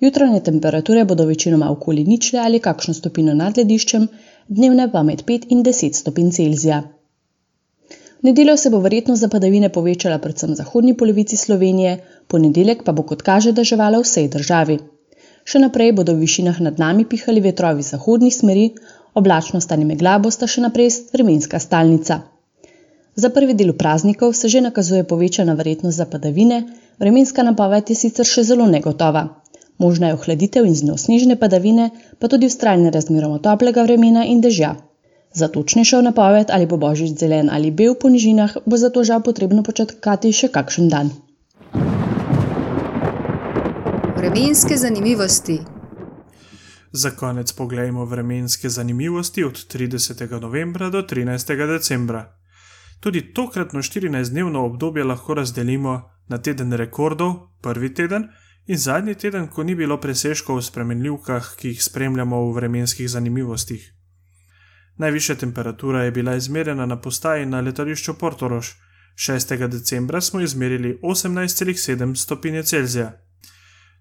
Jutranje 0.00 0.40
temperature 0.46 1.02
bodo 1.10 1.26
večinoma 1.28 1.68
okoli 1.74 2.04
ničle 2.08 2.40
ali 2.40 2.60
kakšno 2.68 2.94
stopino 2.96 3.34
nad 3.40 3.60
lediščem, 3.60 4.06
dnevne 4.48 4.88
pa 4.94 5.02
med 5.08 5.26
5 5.28 5.52
in 5.56 5.60
10 5.68 6.00
stopinj 6.00 6.32
Celzija. 6.38 6.80
V 8.22 8.30
nedeljo 8.30 8.56
se 8.56 8.72
bo 8.72 8.80
verjetno 8.80 9.18
za 9.20 9.28
padavine 9.28 9.68
povečala 9.76 10.18
predvsem 10.24 10.54
v 10.54 10.58
zahodnji 10.62 10.96
polovici 10.96 11.36
Slovenije, 11.36 11.98
ponedeljek 12.32 12.82
pa 12.88 12.96
bo 12.96 13.04
kot 13.12 13.28
kaže 13.28 13.52
državala 13.52 14.00
v 14.00 14.08
vsej 14.08 14.32
državi. 14.38 14.78
Še 15.44 15.60
naprej 15.68 15.92
bodo 16.00 16.16
v 16.16 16.24
višinah 16.24 16.64
nad 16.64 16.80
nami 16.80 17.04
pihali 17.04 17.44
vetrovi 17.44 17.84
zahodnih 17.92 18.34
smeri, 18.34 18.68
oblačnost 19.14 19.72
ali 19.72 19.84
megla 19.84 20.18
bosta 20.18 20.46
še 20.46 20.64
naprej 20.64 20.90
vremenska 21.12 21.58
stalnica. 21.58 22.20
Za 23.14 23.28
prvi 23.28 23.54
del 23.54 23.72
praznikov 23.76 24.32
se 24.32 24.48
že 24.48 24.60
nakazuje 24.60 25.04
povečana 25.04 25.54
verjetnost 25.54 25.96
za 25.96 26.06
padavine, 26.06 26.62
vremenska 26.98 27.42
napoved 27.42 27.90
je 27.90 27.96
sicer 27.96 28.26
še 28.26 28.42
zelo 28.42 28.66
negotova. 28.66 29.28
Možna 29.78 30.08
je 30.08 30.14
ohladitev 30.14 30.66
in 30.66 30.74
z 30.74 30.86
njo 30.88 30.96
snežne 30.96 31.36
padavine, 31.36 31.90
pa 32.18 32.28
tudi 32.28 32.46
ustrajne 32.46 32.90
razmeroma 32.90 33.38
toplega 33.38 33.82
vremena 33.82 34.24
in 34.24 34.40
dežja. 34.40 34.76
Za 35.34 35.48
točnejšo 35.48 36.00
napoved, 36.02 36.50
ali 36.50 36.66
bo 36.66 36.76
božič 36.76 37.16
zelen 37.18 37.50
ali 37.50 37.70
bel 37.70 37.94
po 37.94 38.08
nižinah, 38.08 38.56
bo 38.66 38.76
zato 38.76 39.04
žal 39.04 39.24
potrebno 39.24 39.62
počakati 39.62 40.32
še 40.32 40.48
kakšen 40.48 40.88
dan. 40.88 41.12
Vremenske 44.16 44.76
zanimivosti. 44.76 45.71
Za 46.92 47.10
konec 47.10 47.52
pogledajmo 47.52 48.04
vremenske 48.04 48.68
zanimivosti 48.68 49.44
od 49.44 49.52
30. 49.74 50.40
novembra 50.40 50.90
do 50.90 51.02
13. 51.02 51.66
decembra. 51.66 52.38
Tudi 53.00 53.34
tokratno 53.34 53.80
14-dnevno 53.80 54.58
obdobje 54.58 55.04
lahko 55.04 55.34
razdelimo 55.34 56.10
na 56.28 56.38
teden 56.38 56.72
rekordov, 56.72 57.34
prvi 57.62 57.94
teden, 57.94 58.28
in 58.66 58.78
zadnji 58.78 59.14
teden, 59.14 59.48
ko 59.48 59.62
ni 59.62 59.74
bilo 59.74 59.96
presežkov 60.00 60.56
v 60.56 60.62
spremenljivkah, 60.62 61.56
ki 61.56 61.68
jih 61.68 61.82
spremljamo 61.82 62.44
v 62.44 62.52
vremenskih 62.54 63.10
zanimivostih. 63.10 63.92
Najvišja 64.96 65.34
temperatura 65.34 66.04
je 66.04 66.10
bila 66.10 66.34
izmerjena 66.36 66.86
na 66.86 67.00
postaji 67.00 67.46
na 67.46 67.60
letališču 67.60 68.14
Portorož. 68.14 68.66
6. 69.16 69.68
decembra 69.68 70.20
smo 70.20 70.40
izmerili 70.40 70.98
18,7 71.02 72.14
stopinje 72.14 72.62
Celzija. 72.62 73.12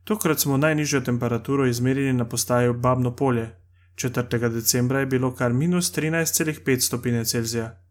Tokrat 0.03 0.39
smo 0.39 0.57
najnižjo 0.57 1.01
temperaturo 1.01 1.65
izmerili 1.65 2.13
na 2.13 2.25
postaji 2.25 2.73
Babno 2.73 3.15
polje. 3.15 3.49
4. 3.95 4.49
decembra 4.49 4.99
je 4.99 5.05
bilo 5.05 5.35
kar 5.35 5.53
minus 5.53 5.93
13,5 5.93 6.79
stopinje 6.79 7.25
Celzija. 7.25 7.81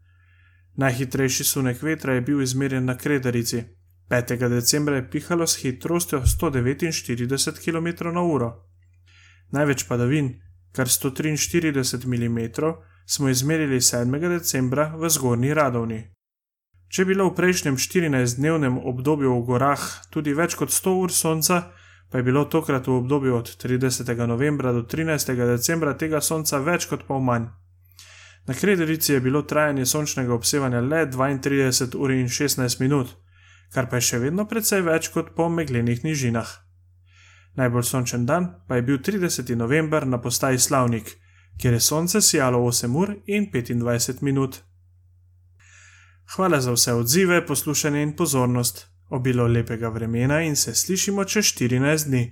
Najhitrejši 0.75 1.43
sunek 1.43 1.81
vetra 1.81 2.13
je 2.13 2.21
bil 2.21 2.41
izmerjen 2.41 2.85
na 2.85 2.97
Krederici. 2.97 3.63
5. 4.09 4.49
decembra 4.49 4.95
je 4.95 5.09
pihalo 5.09 5.47
s 5.47 5.61
hitrostjo 5.61 6.21
149 6.21 7.63
km/h. 7.63 8.51
Največ 9.51 9.83
padavin, 9.87 10.41
kar 10.71 10.87
143 10.87 12.05
mm, 12.05 12.39
smo 13.05 13.29
izmerili 13.29 13.75
7. 13.75 14.29
decembra 14.29 14.95
v 14.95 15.09
Zgornji 15.09 15.53
Radovni. 15.53 16.03
Če 16.87 17.01
je 17.01 17.05
bilo 17.05 17.29
v 17.29 17.35
prejšnjem 17.35 17.77
14-dnevnem 17.77 18.77
obdobju 18.83 19.31
v 19.31 19.45
gorah 19.47 19.83
tudi 20.11 20.33
več 20.35 20.55
kot 20.59 20.75
100 20.75 20.95
ur 21.03 21.11
sonca, 21.11 21.71
pa 22.11 22.17
je 22.17 22.23
bilo 22.23 22.45
tokrat 22.45 22.87
v 22.87 22.91
obdobju 22.91 23.35
od 23.35 23.55
30. 23.63 24.27
novembra 24.27 24.71
do 24.71 24.81
13. 24.83 25.35
decembra 25.35 25.93
tega 25.97 26.21
sonca 26.21 26.59
več 26.59 26.85
kot 26.85 27.07
pol 27.07 27.21
manj. 27.23 27.47
Na 28.47 28.53
Krederici 28.53 29.13
je 29.13 29.21
bilo 29.21 29.41
trajanje 29.41 29.85
sončnega 29.85 30.33
obsevanja 30.33 30.81
le 30.81 31.05
32 31.05 31.95
ur 31.95 32.11
in 32.11 32.27
16 32.27 32.81
minut, 32.81 33.07
kar 33.73 33.87
pa 33.87 33.95
je 33.95 34.09
še 34.09 34.19
vedno 34.19 34.45
precej 34.45 34.81
več 34.81 35.07
kot 35.13 35.31
po 35.35 35.47
meglenih 35.49 36.03
nižinah. 36.03 36.51
Najbolj 37.55 37.83
sončen 37.83 38.25
dan 38.25 38.49
pa 38.67 38.75
je 38.75 38.81
bil 38.81 38.99
30. 38.99 39.55
november 39.55 40.07
na 40.07 40.19
postaji 40.19 40.59
Slavnik, 40.59 41.15
kjer 41.57 41.73
je 41.73 41.79
sonce 41.79 42.21
sijalo 42.21 42.59
8 42.59 42.95
ur 42.95 43.15
in 43.25 43.47
25 43.51 44.21
minut. 44.21 44.59
Hvala 46.35 46.61
za 46.61 46.71
vse 46.71 46.93
odzive, 46.93 47.45
poslušanje 47.45 48.03
in 48.03 48.15
pozornost. 48.15 48.90
Obilo 49.11 49.47
lepega 49.47 49.89
vremena 49.89 50.41
in 50.41 50.55
se 50.55 50.75
slišimo 50.75 51.23
čez 51.23 51.45
14 51.45 52.07
dni. 52.07 52.31